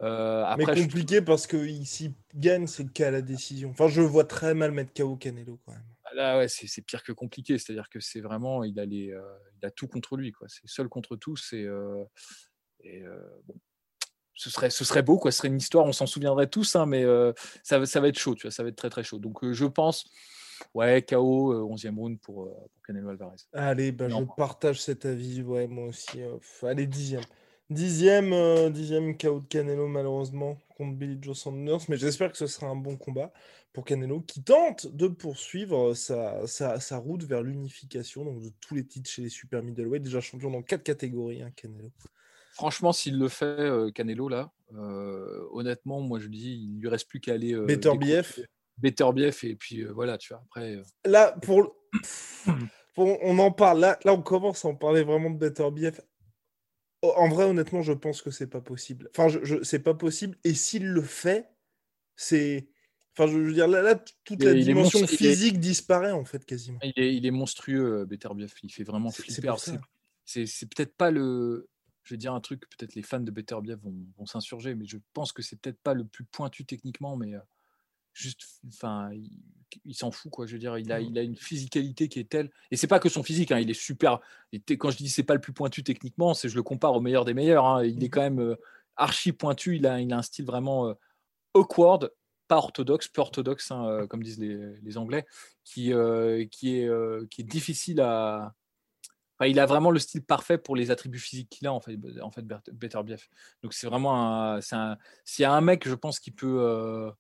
Euh, 0.03 0.45
après, 0.45 0.75
mais 0.75 0.83
compliqué 0.83 1.23
parce 1.23 1.47
que 1.47 1.69
s'il 1.85 2.15
gagne, 2.35 2.67
c'est 2.67 2.93
qu'à 2.93 3.13
la 3.13 3.23
décision. 3.23 3.71
Enfin, 3.71 3.87
je 3.87 4.03
vois 4.03 4.25
très 4.25 4.55
mal 4.55 4.73
mettre 4.73 4.93
KO 4.93 5.17
Canelo 5.17 5.61
quand 5.65 5.73
même. 5.73 5.85
Ah 6.05 6.15
là, 6.15 6.39
ouais, 6.39 6.49
c'est 6.49 6.83
pire 6.83 7.05
que 7.05 7.13
compliqué. 7.13 7.59
C'est-à-dire 7.59 7.89
que 7.89 8.01
c'est 8.01 8.21
vraiment, 8.21 8.65
il 8.65 8.81
a, 8.81 8.87
les, 8.87 9.13
euh, 9.13 9.23
il 9.63 9.67
a 9.67 9.71
tout 9.71 9.87
contre 9.87 10.17
lui, 10.17 10.33
quoi. 10.33 10.49
C'est 10.49 10.67
seul 10.67 10.89
contre 10.89 11.15
tous. 11.15 11.53
Et, 11.53 11.69
et 12.81 13.05
bon, 13.45 13.55
ce 14.35 14.51
serait, 14.51 14.71
ce 14.71 14.85
serait 14.85 15.03
beau, 15.03 15.19
quoi. 15.19 15.31
Ce 15.31 15.39
serait 15.39 15.49
une 15.49 15.59
histoire, 15.59 15.85
on 15.85 15.93
s'en 15.93 16.07
souviendrait 16.07 16.49
tous, 16.49 16.75
hein, 16.75 16.87
mais 16.87 17.05
ça, 17.63 17.85
ça 17.87 18.01
va 18.01 18.09
être 18.09 18.19
chaud, 18.19 18.35
tu 18.35 18.49
vois. 18.49 18.51
Ça 18.51 18.65
va 18.65 18.71
être 18.71 18.77
très, 18.77 18.91
très 18.91 19.05
chaud. 19.05 19.21
Donc, 19.21 19.49
je 19.49 19.65
pense 19.65 20.11
Ouais, 20.75 21.03
KO, 21.03 21.55
11e 21.75 21.87
euh, 21.87 21.97
round 21.97 22.19
pour, 22.21 22.45
euh, 22.45 22.51
pour 22.51 22.83
Canelo 22.87 23.09
Alvarez. 23.11 23.37
Allez, 23.53 23.93
bah, 23.93 24.09
je 24.09 24.25
partage 24.37 24.81
cet 24.81 25.07
avis. 25.07 25.43
Ouais, 25.43 25.67
moi 25.67 25.87
aussi. 25.87 26.21
Euh, 26.21 26.39
allez, 26.63 26.87
dixième. 26.87 27.25
Dixième, 27.71 28.71
dixième 28.71 29.19
KO 29.19 29.41
de 29.41 29.47
Canelo, 29.47 29.89
malheureusement, 29.89 30.57
contre 30.77 30.97
Billy 30.97 31.19
Joe 31.21 31.37
Sanders. 31.37 31.81
Mais 31.89 31.99
j'espère 31.99 32.33
que 32.33 32.39
ce 32.39 32.47
sera 32.47 32.69
un 32.69 32.77
bon 32.77 32.97
combat 32.97 33.31
pour 33.75 33.85
Canelo, 33.85 34.21
qui 34.21 34.43
tente 34.43 34.87
de 34.87 35.07
poursuivre 35.07 35.93
sa, 35.93 36.47
sa, 36.47 36.81
sa 36.81 36.97
route 36.97 37.25
vers 37.25 37.43
l'unification 37.43 38.25
donc 38.25 38.41
de 38.41 38.51
tous 38.61 38.75
les 38.75 38.87
titres 38.87 39.11
chez 39.11 39.21
les 39.21 39.29
super 39.29 39.63
middleweight. 39.63 40.03
Déjà 40.03 40.21
champion 40.21 40.51
dans 40.51 40.63
quatre 40.63 40.83
catégories, 40.83 41.43
hein, 41.43 41.51
Canelo. 41.55 41.91
Franchement, 42.53 42.93
s'il 42.93 43.19
le 43.19 43.29
fait, 43.29 43.93
Canelo, 43.95 44.31
là, 44.31 44.51
honnêtement, 45.53 46.01
moi 46.01 46.19
je 46.21 46.29
dis, 46.29 46.55
il 46.55 46.81
lui 46.81 46.89
reste 46.89 47.07
plus 47.07 47.21
qu'à 47.21 47.35
aller. 47.35 47.55
Better 47.55 47.93
BF 47.99 48.41
Beterbiev 48.79 49.39
et 49.43 49.57
puis 49.57 49.83
euh, 49.83 49.93
voilà, 49.93 50.19
tu 50.19 50.33
vois. 50.33 50.43
Après. 50.47 50.77
Euh. 50.77 50.83
Là, 51.05 51.33
pour, 51.43 51.75
on 52.97 53.39
en 53.39 53.51
parle. 53.51 53.81
Là, 53.81 53.99
là, 54.05 54.13
on 54.13 54.23
commence 54.23 54.65
à 54.65 54.69
en 54.69 54.75
parler 54.75 55.03
vraiment 55.03 55.31
de 55.31 55.39
Beterbiev. 55.39 56.01
En 57.03 57.29
vrai, 57.29 57.45
honnêtement, 57.45 57.83
je 57.83 57.93
pense 57.93 58.23
que 58.23 58.31
c'est 58.31 58.49
pas 58.49 58.61
possible. 58.61 59.09
Enfin, 59.17 59.29
je, 59.29 59.45
je 59.45 59.63
c'est 59.63 59.79
pas 59.79 59.95
possible. 59.95 60.37
Et 60.45 60.55
s'il 60.55 60.87
le 60.87 61.03
fait, 61.03 61.49
c'est. 62.17 62.69
Enfin, 63.17 63.31
je 63.31 63.39
veux 63.39 63.53
dire, 63.53 63.69
là, 63.69 63.83
là 63.83 63.97
toute 64.25 64.43
la 64.43 64.55
dimension 64.55 65.05
physique 65.07 65.59
disparaît 65.59 66.13
en 66.13 66.25
fait 66.25 66.45
quasiment. 66.45 66.79
Il 66.83 66.93
est, 66.97 67.17
il 67.17 67.27
est 67.27 67.33
monstrueux, 67.33 68.05
Beterbiev. 68.05 68.53
Il 68.63 68.73
fait 68.73 68.85
vraiment 68.85 69.11
flipper. 69.11 69.55
C'est 70.25 70.69
peut-être 70.69 70.95
pas 70.97 71.11
le 71.11 71.69
je 72.09 72.15
vais 72.15 72.19
dire 72.19 72.33
un 72.33 72.41
truc, 72.41 72.63
peut-être 72.71 72.95
les 72.95 73.03
fans 73.03 73.21
de 73.21 73.31
Beterbiev 73.31 73.79
vont, 73.83 73.95
vont 74.17 74.25
s'insurger, 74.25 74.75
mais 74.75 74.87
je 74.87 74.97
pense 75.13 75.31
que 75.31 75.43
c'est 75.43 75.61
peut-être 75.61 75.81
pas 75.83 75.93
le 75.93 76.05
plus 76.05 76.25
pointu 76.25 76.65
techniquement, 76.65 77.19
mais 77.19 77.35
euh, 77.35 77.41
juste, 78.19 78.43
enfin, 78.69 79.11
il, 79.85 79.95
s'en 79.95 80.11
fout, 80.11 80.31
quoi. 80.31 80.47
Je 80.47 80.53
veux 80.53 80.59
dire, 80.59 80.77
il 80.79 80.91
a, 80.93 81.01
mmh. 81.01 81.05
il 81.05 81.19
a 81.19 81.23
une 81.23 81.37
physicalité 81.37 82.09
qui 82.09 82.21
est 82.21 82.29
telle, 82.29 82.51
et 82.71 82.77
c'est 82.77 82.87
pas 82.87 82.99
que 82.99 83.09
son 83.09 83.23
physique, 83.23 83.53
hein, 83.53 83.59
il 83.59 83.71
est 83.71 83.81
super. 83.81 84.21
quand 84.79 84.91
je 84.91 84.97
dis 84.97 85.09
c'est 85.09 85.23
pas 85.23 85.35
le 85.35 85.41
plus 85.41 85.53
pointu 85.53 85.83
techniquement, 85.83 86.35
c'est 86.35 86.49
je 86.49 86.57
le 86.57 86.63
compare 86.63 86.95
au 86.95 87.01
meilleur 87.01 87.25
des 87.25 87.35
meilleurs. 87.35 87.65
Hein, 87.65 87.85
il 87.85 88.03
est 88.03 88.09
mmh. 88.09 88.11
quand 88.11 88.21
même 88.21 88.41
euh, 88.41 88.57
archi 88.97 89.33
pointu, 89.33 89.77
il 89.77 89.87
a, 89.87 90.01
il 90.01 90.13
a 90.13 90.19
un 90.19 90.23
style 90.23 90.45
vraiment 90.45 90.89
euh, 90.89 90.95
awkward, 91.55 92.13
pas 92.49 92.57
orthodoxe, 92.57 93.09
peu 93.09 93.21
orthodoxe, 93.21 93.71
hein, 93.71 94.07
comme 94.09 94.23
disent 94.23 94.39
les, 94.39 94.75
les 94.83 94.99
Anglais, 94.99 95.27
qui, 95.65 95.93
qui, 96.51 96.79
est, 96.79 97.29
qui 97.31 97.43
est 97.43 97.45
difficile 97.45 98.01
à 98.01 98.55
il 99.47 99.61
a 99.61 99.67
vraiment 99.67 99.91
le 99.91 99.99
style 99.99 100.25
parfait 100.25 100.59
pour 100.59 100.75
les 100.75 100.91
attributs 100.91 101.19
physiques 101.19 101.49
qu'il 101.49 101.67
a, 101.67 101.73
en 101.73 101.81
fait, 101.81 101.97
en 102.21 102.31
fait 102.31 102.45
Beterbiev. 102.73 103.23
Donc, 103.63 103.73
c'est 103.73 103.87
vraiment 103.87 104.57
un. 104.57 104.61
S'il 105.25 105.43
y 105.43 105.45
a 105.45 105.53
un 105.53 105.61
mec, 105.61 105.87
je 105.87 105.95
pense, 105.95 106.19
qui 106.19 106.33
peut, 106.33 106.59
euh, 106.61 107.11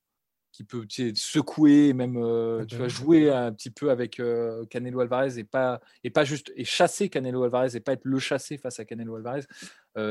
qui 0.58 0.64
peut 0.64 0.84
secouer, 1.14 1.92
même 1.92 2.16
euh, 2.16 2.62
ah 2.62 2.66
tu 2.66 2.78
bah 2.78 2.88
jouer 2.88 3.30
un 3.30 3.52
petit 3.52 3.70
peu 3.70 3.92
avec 3.92 4.18
euh, 4.18 4.66
Canelo 4.66 4.98
Alvarez 4.98 5.38
et 5.38 5.44
pas, 5.44 5.80
et 6.02 6.10
pas 6.10 6.24
juste. 6.24 6.52
et 6.56 6.64
chasser 6.64 7.08
Canelo 7.08 7.44
Alvarez 7.44 7.76
et 7.76 7.80
pas 7.80 7.92
être 7.92 8.04
le 8.04 8.18
chassé 8.18 8.58
face 8.58 8.80
à 8.80 8.84
Canelo 8.84 9.14
Alvarez, 9.14 9.42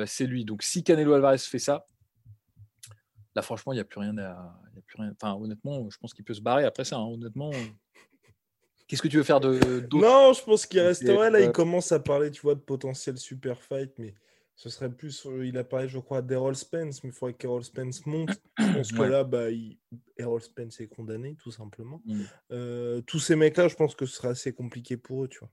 c'est 0.05 0.25
lui. 0.25 0.45
Donc, 0.45 0.63
si 0.63 0.85
Canelo 0.85 1.15
Alvarez 1.15 1.39
fait 1.39 1.59
ça, 1.59 1.85
là, 3.35 3.41
franchement, 3.41 3.73
il 3.73 3.75
n'y 3.75 3.81
a 3.81 3.83
plus 3.83 3.99
rien 3.99 4.17
à. 4.19 4.57
Y 4.73 4.79
a 4.79 4.81
plus 4.85 5.01
rien, 5.01 5.11
enfin, 5.21 5.37
honnêtement, 5.37 5.89
je 5.89 5.97
pense 5.97 6.13
qu'il 6.13 6.23
peut 6.23 6.33
se 6.33 6.39
barrer 6.39 6.63
après 6.63 6.85
ça. 6.85 6.95
Hein, 6.95 7.07
honnêtement. 7.07 7.51
Qu'est-ce 8.87 9.01
que 9.01 9.09
tu 9.09 9.17
veux 9.17 9.23
faire 9.23 9.41
de 9.41 9.85
Non, 9.91 10.31
je 10.31 10.41
pense 10.45 10.65
qu'il 10.65 10.79
resterait 10.79 11.29
là. 11.29 11.41
Il 11.41 11.51
commence 11.51 11.91
à 11.91 11.99
parler, 11.99 12.31
tu 12.31 12.39
vois, 12.39 12.55
de 12.55 12.61
potentiel 12.61 13.17
super 13.17 13.61
fight, 13.61 13.91
mais 13.97 14.13
ce 14.57 14.69
serait 14.69 14.89
plus. 14.89 15.25
Euh, 15.27 15.45
il 15.45 15.57
a 15.57 15.63
parlé, 15.63 15.87
je 15.87 15.99
crois, 15.99 16.23
d'Errol 16.23 16.55
Spence, 16.55 17.03
mais 17.03 17.11
il 17.11 17.13
faudrait 17.13 17.35
qu'Errol 17.35 17.63
Spence 17.63 18.05
monte. 18.07 18.41
Je 18.59 18.73
pense 18.73 18.91
que 18.91 19.03
là, 19.03 19.23
bah, 19.23 19.45
Errol 20.17 20.41
Spence 20.41 20.81
est 20.81 20.87
condamné, 20.87 21.35
tout 21.35 21.51
simplement. 21.51 22.01
Mm. 22.05 22.21
Euh, 22.51 23.01
tous 23.01 23.19
ces 23.19 23.35
mecs-là, 23.35 23.67
je 23.67 23.75
pense 23.75 23.95
que 23.95 24.05
ce 24.05 24.15
serait 24.15 24.29
assez 24.29 24.53
compliqué 24.53 24.97
pour 24.97 25.23
eux, 25.23 25.27
tu 25.27 25.39
vois. 25.39 25.51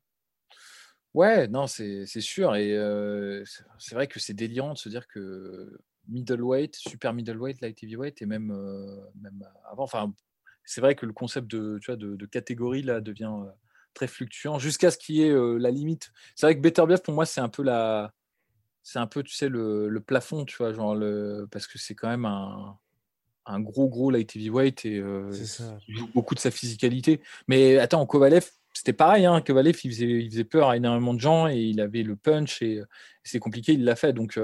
Ouais, 1.13 1.47
non, 1.47 1.67
c'est 1.67 2.07
sûr. 2.07 2.57
Et 2.57 2.77
euh, 2.77 3.45
c'est 3.79 3.95
vrai 3.95 4.09
que 4.09 4.19
c'est 4.19 4.35
délirant 4.35 4.73
de 4.73 4.79
se 4.79 4.89
dire 4.89 5.07
que 5.07 5.79
middleweight, 6.09 6.75
super 6.75 7.13
middleweight, 7.13 7.61
light 7.61 7.83
heavyweight, 7.83 8.21
et 8.23 8.27
même, 8.27 8.47
même 9.21 9.47
avant, 9.71 9.85
enfin, 9.85 10.13
c'est 10.65 10.81
vrai 10.81 10.95
que 10.95 11.07
le 11.07 11.13
concept 11.13 11.51
de, 11.51 11.79
tu 11.81 11.91
vois, 11.91 11.97
de, 11.97 12.27
catégorie 12.27 12.83
là 12.83 13.01
devient 13.01 13.33
très 13.93 14.09
fluctuant 14.09 14.59
jusqu'à 14.59 14.91
ce 14.91 14.99
qu'il 14.99 15.17
y 15.17 15.23
ait 15.23 15.31
euh, 15.31 15.57
la 15.59 15.71
limite. 15.71 16.11
C'est 16.35 16.47
vrai 16.47 16.57
que 16.57 16.61
Beterbiev 16.61 17.01
pour 17.01 17.15
moi 17.15 17.27
c'est 17.27 17.41
un 17.41 17.49
peu 17.49 17.63
la, 17.63 18.13
c'est 18.85 18.99
un 18.99 19.07
peu 19.07 19.23
tu 19.23 19.35
sais 19.35 19.49
le, 19.49 19.99
plafond, 20.07 20.45
tu 20.45 20.57
vois, 20.59 20.73
genre 20.73 20.95
le, 20.95 21.49
parce 21.51 21.67
que 21.67 21.79
c'est 21.79 21.95
quand 21.95 22.09
même 22.09 22.27
un, 22.27 22.79
un, 23.47 23.61
gros 23.61 23.89
gros 23.89 24.11
light 24.11 24.37
heavyweight 24.37 24.85
et 24.85 24.99
euh, 24.99 25.33
il 25.89 25.97
joue 25.97 26.09
beaucoup 26.15 26.35
de 26.35 26.41
sa 26.41 26.51
physicalité. 26.51 27.21
Mais 27.49 27.79
attends, 27.79 28.07
Kovalev 28.07 28.49
c'était 28.77 28.93
pareil, 28.93 29.25
hein, 29.25 29.41
Kovalev 29.41 29.79
il 29.85 29.91
faisait, 29.93 30.07
il 30.07 30.31
faisait 30.31 30.45
peur 30.45 30.69
à 30.69 30.77
énormément 30.77 31.15
de 31.15 31.21
gens 31.21 31.49
et 31.49 31.59
il 31.59 31.81
avait 31.81 32.03
le 32.03 32.17
punch 32.17 32.61
et, 32.61 32.83
c'est 33.23 33.39
compliqué, 33.39 33.73
il 33.73 33.85
l'a 33.85 33.97
fait 33.97 34.13
donc 34.13 34.39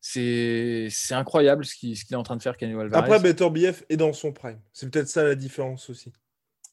c'est 0.00 0.88
incroyable 1.10 1.64
ce 1.64 1.74
qu'il 1.74 1.92
est 1.92 2.14
en 2.14 2.22
train 2.22 2.36
de 2.36 2.42
faire, 2.42 2.56
Canelo 2.56 2.80
Alvarez. 2.80 3.14
Après, 3.14 3.20
Better 3.20 3.50
BF 3.50 3.84
est 3.88 3.96
dans 3.96 4.12
son 4.12 4.32
prime. 4.32 4.60
C'est 4.72 4.90
peut-être 4.90 5.08
ça 5.08 5.24
la 5.24 5.34
différence 5.34 5.90
aussi. 5.90 6.12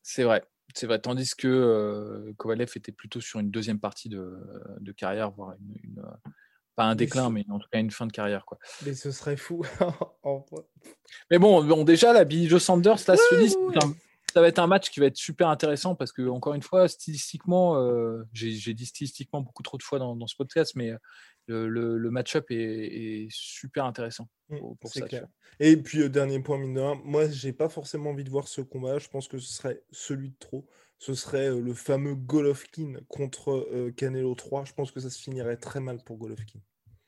C'est 0.04 0.24
vrai. 0.24 0.44
C'est 0.74 0.86
vrai. 0.86 1.00
Tandis 1.00 1.36
que 1.36 1.48
euh, 1.48 2.34
Kovalev 2.38 2.72
était 2.76 2.92
plutôt 2.92 3.20
sur 3.20 3.40
une 3.40 3.52
deuxième 3.52 3.80
partie 3.80 4.10
de, 4.10 4.38
de 4.80 4.92
carrière, 4.92 5.32
voire 5.32 5.56
une, 5.84 6.00
euh, 6.00 6.30
pas 6.76 6.86
un 6.86 6.96
déclin, 6.96 7.30
mais, 7.30 7.46
en 7.50 7.60
tout 7.60 7.68
cas 7.72 7.80
une 7.80 7.92
fin 7.92 8.08
de 8.08 8.12
carrière. 8.12 8.46
Quoi. 8.46 8.58
Mais 8.86 8.94
ce 8.94 9.12
serait 9.12 9.38
fou. 9.38 9.64
mais 11.32 11.38
bon, 11.38 11.64
bon, 11.64 11.84
déjà, 11.84 12.14
la 12.14 12.24
Billy 12.24 12.48
Joe 12.48 12.62
Sanders, 12.62 12.98
là, 13.08 13.16
ça 14.34 14.40
va 14.40 14.48
être 14.48 14.60
un 14.60 14.68
match 14.68 14.90
qui 14.90 15.02
va 15.02 15.08
être 15.08 15.18
super 15.18 15.50
intéressant 15.50 15.96
parce 15.96 16.14
que, 16.14 16.28
encore 16.30 16.54
une 16.54 16.62
fois, 16.62 16.88
stylistiquement, 16.88 17.78
euh, 17.78 18.24
j'ai 18.34 18.74
dit 18.74 18.86
stylistiquement 18.86 19.42
beaucoup 19.42 19.64
trop 19.64 19.78
de 19.78 19.84
fois 19.84 20.00
dans, 20.00 20.16
dans 20.16 20.28
ce 20.28 20.36
podcast, 20.36 20.74
mais 20.76 20.94
le, 21.48 21.98
le, 21.98 22.12
match-up 22.12 22.46
est, 22.50 23.28
super 23.30 23.86
intéressant 23.86 24.30
mmh, 24.50 24.58
pour, 24.80 24.90
ça. 24.92 25.06
Et 25.60 25.78
puis, 25.78 26.10
dernier 26.10 26.40
point, 26.40 26.58
mine 26.58 26.74
de 26.74 26.80
rien, 26.80 27.02
moi, 27.04 27.28
j'ai 27.30 27.54
pas 27.54 27.70
forcément 27.70 28.12
envie 28.12 28.24
de 28.24 28.30
voir 28.30 28.48
ce 28.48 28.62
combat. 28.62 29.00
Je 29.00 29.10
pense 29.10 29.28
que 29.28 29.38
ce 29.38 29.54
serait 29.54 29.84
celui 29.92 30.30
de 30.30 30.38
trop. 30.40 30.68
Ce 31.02 31.16
serait 31.16 31.50
le 31.50 31.74
fameux 31.74 32.14
Golovkin 32.14 32.94
contre 33.08 33.90
Canelo 33.98 34.36
3. 34.36 34.66
Je 34.66 34.74
pense 34.74 34.92
que 34.92 35.00
ça 35.00 35.10
se 35.10 35.20
finirait 35.20 35.58
très 35.58 35.80
mal 35.80 35.98
pour 36.06 36.18
Golovkin. 36.18 36.60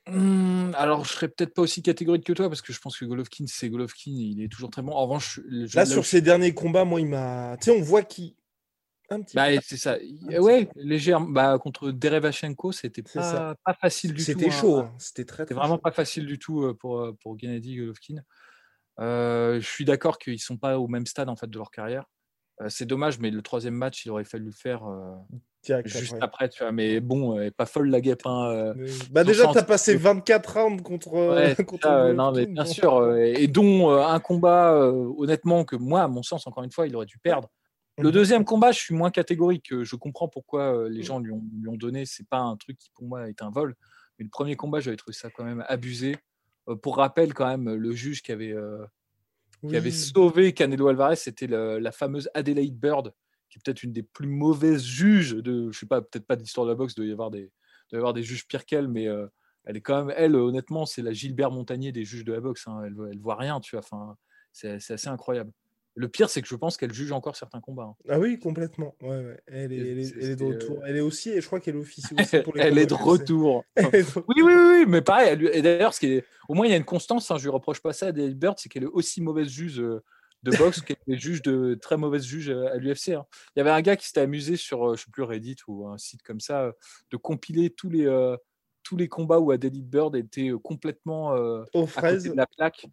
Mmh, 0.08 0.72
alors, 0.74 1.04
je 1.04 1.12
serais 1.12 1.28
peut-être 1.28 1.54
pas 1.54 1.62
aussi 1.62 1.80
catégorique 1.80 2.24
que 2.24 2.32
toi 2.32 2.48
parce 2.48 2.60
que 2.60 2.72
je 2.72 2.80
pense 2.80 2.98
que 2.98 3.04
Golovkin, 3.04 3.44
c'est 3.46 3.70
Golovkin, 3.70 4.10
il 4.10 4.42
est 4.42 4.48
toujours 4.48 4.70
très 4.70 4.82
bon. 4.82 4.90
En 4.90 5.02
revanche, 5.02 5.38
là, 5.46 5.86
sur 5.86 6.04
ses 6.04 6.20
derniers 6.20 6.52
combats, 6.54 6.84
moi, 6.84 7.00
il 7.00 7.06
m'a. 7.06 7.56
Tu 7.60 7.66
sais, 7.66 7.78
on 7.78 7.82
voit 7.82 8.02
qu'il 8.02 8.34
bah, 9.32 9.60
c'est 9.62 9.76
ça. 9.76 9.96
Ouais, 10.40 10.68
léger. 10.74 11.16
Bah, 11.28 11.56
contre 11.60 11.92
Derevachenko, 11.92 12.72
c'était 12.72 13.02
pas, 13.02 13.54
pas, 13.64 13.74
facile 13.74 14.12
du 14.12 14.16
tout. 14.16 14.24
C'était 14.24 14.50
chaud. 14.50 14.78
Hein. 14.78 14.92
C'était 14.98 15.24
très, 15.24 15.44
très 15.44 15.54
vraiment 15.54 15.78
pas 15.78 15.92
facile 15.92 16.26
du 16.26 16.40
tout 16.40 16.74
pour, 16.80 17.12
pour 17.20 17.38
Gennady 17.38 17.76
Golovkin. 17.76 18.16
Euh, 19.00 19.60
je 19.60 19.66
suis 19.66 19.84
d'accord 19.84 20.18
qu'ils 20.18 20.40
sont 20.40 20.56
pas 20.56 20.78
au 20.78 20.88
même 20.88 21.06
stade 21.06 21.28
en 21.28 21.36
fait 21.36 21.48
de 21.48 21.58
leur 21.58 21.70
carrière. 21.70 22.06
C'est 22.68 22.86
dommage, 22.86 23.18
mais 23.18 23.30
le 23.30 23.42
troisième 23.42 23.74
match, 23.74 24.04
il 24.06 24.10
aurait 24.10 24.24
fallu 24.24 24.46
le 24.46 24.52
faire 24.52 24.82
juste 25.84 26.16
après. 26.20 26.48
tu 26.48 26.62
vois. 26.62 26.72
Mais 26.72 27.00
bon, 27.00 27.50
pas 27.56 27.66
folle 27.66 27.90
la 27.90 28.00
guêpe. 28.00 28.26
Hein, 28.26 28.74
bah 29.10 29.24
déjà, 29.24 29.46
tu 29.48 29.58
as 29.58 29.62
passé 29.62 29.96
24 29.96 30.60
rounds 30.60 30.82
contre. 30.82 31.10
contre 31.66 32.12
non, 32.12 32.32
mais 32.32 32.46
bien 32.46 32.64
sûr. 32.64 33.16
et 33.16 33.46
dont 33.46 33.90
un 33.90 34.20
combat, 34.20 34.74
honnêtement, 35.18 35.64
que 35.64 35.76
moi, 35.76 36.02
à 36.02 36.08
mon 36.08 36.22
sens, 36.22 36.46
encore 36.46 36.64
une 36.64 36.72
fois, 36.72 36.86
il 36.86 36.94
aurait 36.96 37.06
dû 37.06 37.18
perdre. 37.18 37.48
Le 37.96 38.08
mmh 38.08 38.12
deuxième 38.12 38.44
combat, 38.44 38.72
je 38.72 38.80
suis 38.80 38.94
moins 38.94 39.10
catégorique. 39.10 39.72
Je 39.82 39.96
comprends 39.96 40.28
pourquoi 40.28 40.88
les 40.88 41.00
mmh. 41.00 41.04
gens 41.04 41.18
lui 41.20 41.30
ont, 41.30 41.44
lui 41.60 41.68
ont 41.68 41.76
donné. 41.76 42.06
C'est 42.06 42.28
pas 42.28 42.38
un 42.38 42.56
truc 42.56 42.76
qui 42.76 42.90
pour 42.92 43.06
moi 43.06 43.28
est 43.28 43.40
un 43.40 43.50
vol. 43.50 43.76
Mais 44.18 44.24
le 44.24 44.30
premier 44.30 44.56
combat, 44.56 44.80
j'avais 44.80 44.96
trouvé 44.96 45.14
ça 45.14 45.30
quand 45.30 45.44
même 45.44 45.64
abusé. 45.68 46.16
pour 46.82 46.96
rappel, 46.96 47.34
quand 47.34 47.46
même, 47.46 47.72
le 47.72 47.92
juge 47.92 48.22
qui 48.22 48.32
avait, 48.32 48.54
qui 49.68 49.76
avait 49.76 49.90
sauvé 49.90 50.52
Canelo 50.52 50.88
Alvarez, 50.88 51.16
c'était 51.16 51.46
la 51.46 51.92
fameuse 51.92 52.28
Adelaide 52.34 52.78
Bird, 52.78 53.12
qui 53.50 53.58
est 53.58 53.62
peut-être 53.64 53.82
une 53.82 53.92
des 53.92 54.02
plus 54.02 54.28
mauvaises 54.28 54.84
juges 54.84 55.34
de, 55.34 55.70
je 55.70 55.78
sais 55.78 55.86
pas, 55.86 56.02
peut-être 56.02 56.26
pas 56.26 56.36
de 56.36 56.42
l'histoire 56.42 56.66
de 56.66 56.72
la 56.72 56.76
boxe, 56.76 56.94
il 56.94 57.00
doit 57.00 57.06
y 57.06 57.12
avoir 57.12 57.30
des, 57.30 57.50
y 57.92 57.96
avoir 57.96 58.12
des 58.12 58.22
juges 58.22 58.46
pires 58.46 58.64
qu'elle, 58.64 58.88
mais 58.88 59.08
elle 59.64 59.76
est 59.76 59.80
quand 59.80 60.04
même, 60.04 60.14
elle, 60.16 60.36
honnêtement, 60.36 60.86
c'est 60.86 61.02
la 61.02 61.12
Gilbert 61.12 61.50
Montagnier 61.50 61.92
des 61.92 62.04
juges 62.04 62.24
de 62.24 62.32
la 62.32 62.40
boxe. 62.40 62.66
Hein. 62.68 62.82
Elle, 62.84 62.94
elle 63.10 63.18
voit 63.18 63.36
rien, 63.36 63.60
tu 63.60 63.76
vois. 63.76 63.84
Enfin, 63.84 64.16
c'est 64.52 64.90
assez 64.90 65.08
incroyable. 65.08 65.52
Le 65.96 66.08
pire, 66.08 66.28
c'est 66.28 66.42
que 66.42 66.48
je 66.48 66.56
pense 66.56 66.76
qu'elle 66.76 66.92
juge 66.92 67.12
encore 67.12 67.36
certains 67.36 67.60
combats. 67.60 67.84
Hein. 67.84 67.96
Ah 68.08 68.18
oui, 68.18 68.38
complètement. 68.38 68.96
Ouais, 69.00 69.36
Elle, 69.46 69.72
est, 69.72 69.76
elle, 69.76 69.98
est, 70.30 70.36
de 70.36 70.44
retour. 70.44 70.78
Euh, 70.78 70.86
elle 70.86 70.96
est 70.96 71.00
aussi, 71.00 71.30
et 71.30 71.40
je 71.40 71.46
crois 71.46 71.60
qu'elle 71.60 71.76
officie 71.76 72.14
aussi 72.18 72.38
pour 72.40 72.54
les 72.56 72.62
Elle 72.62 72.78
est 72.78 72.86
de 72.86 72.94
retour. 72.94 73.64
oui, 73.76 74.04
oui, 74.42 74.42
oui, 74.42 74.84
mais 74.88 75.02
pareil. 75.02 75.48
et 75.52 75.62
d'ailleurs, 75.62 75.94
ce 75.94 76.00
qui 76.00 76.06
est... 76.14 76.24
au 76.48 76.54
moins, 76.54 76.66
il 76.66 76.70
y 76.70 76.74
a 76.74 76.76
une 76.76 76.84
constance. 76.84 77.30
Hein, 77.30 77.36
je 77.36 77.42
ne 77.42 77.44
lui 77.44 77.54
reproche 77.54 77.80
pas 77.80 77.92
ça 77.92 78.06
à 78.06 78.12
David 78.12 78.36
Bird, 78.36 78.58
c'est 78.58 78.68
qu'elle 78.68 78.82
est 78.82 78.86
aussi 78.86 79.20
mauvaise 79.20 79.48
juge 79.48 79.80
euh, 79.80 80.02
de 80.42 80.50
boxe 80.56 80.80
qu'elle 80.80 80.96
est 81.06 81.16
juge 81.16 81.42
de 81.42 81.78
très 81.80 81.96
mauvaise 81.96 82.24
juge 82.24 82.50
euh, 82.50 82.72
à 82.72 82.76
l'UFC. 82.76 83.10
Hein. 83.10 83.24
Il 83.54 83.60
y 83.60 83.62
avait 83.62 83.70
un 83.70 83.80
gars 83.80 83.94
qui 83.94 84.06
s'était 84.08 84.20
amusé 84.22 84.56
sur, 84.56 84.96
je 84.96 85.04
sais 85.04 85.10
plus, 85.12 85.22
Reddit 85.22 85.56
ou 85.68 85.86
un 85.86 85.96
site 85.96 86.22
comme 86.22 86.40
ça, 86.40 86.72
de 87.12 87.16
compiler 87.16 87.70
tous 87.70 87.88
les, 87.88 88.34
tous 88.82 88.96
les 88.96 89.06
combats 89.06 89.38
où 89.38 89.52
Adelaide 89.52 89.88
Bird 89.88 90.16
était 90.16 90.50
complètement 90.62 91.36
Aux 91.72 91.86
fraises. 91.86 92.24
de 92.24 92.32
la 92.32 92.46
plaque. 92.46 92.84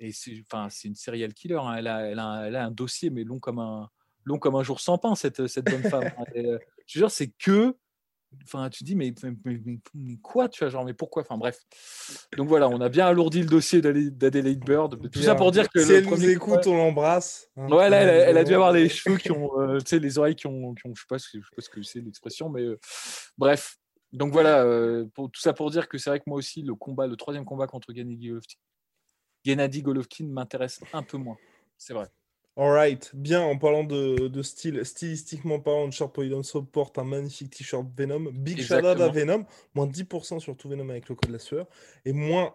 Et 0.00 0.12
c'est, 0.12 0.42
enfin, 0.50 0.68
c'est 0.70 0.88
une 0.88 0.94
serial 0.94 1.32
killer. 1.34 1.56
Hein. 1.56 1.74
Elle, 1.76 1.86
a, 1.86 2.00
elle, 2.06 2.18
a, 2.18 2.42
elle, 2.46 2.56
a, 2.56 2.64
un 2.64 2.70
dossier, 2.70 3.10
mais 3.10 3.22
long 3.22 3.38
comme 3.38 3.58
un, 3.58 3.88
long 4.24 4.38
comme 4.38 4.56
un 4.56 4.62
jour 4.62 4.80
sans 4.80 4.98
pain, 4.98 5.14
cette, 5.14 5.46
cette 5.46 5.66
bonne 5.66 5.84
femme. 5.84 6.10
Hein. 6.18 6.24
Euh, 6.36 6.58
je 6.86 6.98
veux 6.98 7.04
dire, 7.04 7.10
c'est 7.10 7.28
que. 7.28 7.76
Enfin, 8.44 8.70
tu 8.70 8.84
dis, 8.84 8.94
mais, 8.94 9.12
mais, 9.44 10.16
quoi 10.22 10.48
Tu 10.48 10.60
vois, 10.60 10.70
genre, 10.70 10.84
mais 10.84 10.94
pourquoi 10.94 11.22
Enfin, 11.22 11.36
bref. 11.36 11.58
Donc 12.36 12.48
voilà, 12.48 12.68
on 12.68 12.80
a 12.80 12.88
bien 12.88 13.08
alourdi 13.08 13.40
le 13.40 13.48
dossier 13.48 13.82
d'Adelaide 13.82 14.64
Bird. 14.64 15.10
Tout 15.10 15.20
ça 15.20 15.34
pour 15.34 15.50
dire 15.50 15.68
que. 15.68 15.84
Si 15.84 15.92
elle 15.92 16.06
nous 16.06 16.28
écoute, 16.28 16.66
on 16.66 16.76
l'embrasse. 16.76 17.50
Hein. 17.56 17.68
ouais, 17.68 17.90
là, 17.90 17.98
elle, 18.00 18.38
a 18.38 18.44
dû 18.44 18.54
avoir 18.54 18.72
les 18.72 18.88
cheveux 18.88 19.16
qui 19.16 19.32
ont. 19.32 19.60
Euh, 19.60 19.78
tu 19.80 19.86
sais, 19.86 19.98
les 19.98 20.16
oreilles 20.16 20.36
qui 20.36 20.46
ont. 20.46 20.74
Qui 20.74 20.86
ont 20.86 20.94
je 20.94 21.04
ne 21.10 21.18
sais, 21.18 21.28
sais, 21.32 21.38
pas 21.56 21.62
ce 21.62 21.68
que 21.68 21.82
c'est 21.82 22.00
l'expression, 22.00 22.48
mais 22.48 22.62
euh, 22.62 22.78
bref. 23.36 23.76
Donc 24.12 24.32
voilà, 24.32 24.64
pour, 25.14 25.30
tout 25.30 25.40
ça 25.40 25.52
pour 25.52 25.70
dire 25.70 25.88
que 25.88 25.96
c'est 25.96 26.10
vrai 26.10 26.18
que 26.18 26.24
moi 26.26 26.38
aussi, 26.38 26.62
le 26.62 26.74
combat, 26.74 27.06
le 27.06 27.16
troisième 27.16 27.44
combat 27.44 27.68
contre 27.68 27.92
Gennady 27.92 28.32
Gennady 29.44 29.82
Golovkin 29.82 30.26
m'intéresse 30.26 30.80
un 30.92 31.02
peu 31.02 31.18
moins. 31.18 31.36
C'est 31.78 31.94
vrai. 31.94 32.08
Alright, 32.56 33.10
bien, 33.14 33.42
en 33.42 33.56
parlant 33.56 33.84
de, 33.84 34.42
style, 34.42 34.84
stylistiquement 34.84 35.60
parlant, 35.60 35.90
Sharp 35.90 36.18
porte 36.72 36.98
un 36.98 37.04
magnifique 37.04 37.50
t-shirt 37.50 37.86
Venom. 37.96 38.30
Big 38.32 38.60
shout 38.60 38.74
à 38.74 39.08
Venom, 39.08 39.46
moins 39.74 39.86
10% 39.86 40.40
sur 40.40 40.56
tout 40.56 40.68
Venom 40.68 40.90
avec 40.90 41.08
le 41.08 41.14
code 41.14 41.28
de 41.28 41.32
la 41.32 41.38
sueur, 41.38 41.66
et 42.04 42.12
moins 42.12 42.54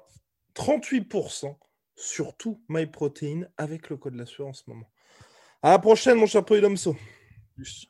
38% 0.54 1.56
sur 1.96 2.36
tout 2.36 2.62
MyProtein 2.70 3.48
avec 3.58 3.90
le 3.90 3.98
code 3.98 4.14
de 4.14 4.20
la 4.20 4.26
sueur 4.26 4.48
en 4.50 4.54
ce 4.54 4.64
moment. 4.68 4.92
À 5.64 5.72
la 5.72 5.80
prochaine, 5.80 6.18
mon 6.18 6.28
cher 6.28 6.46
Polydomso. 6.46 6.96
Plus. 7.56 7.90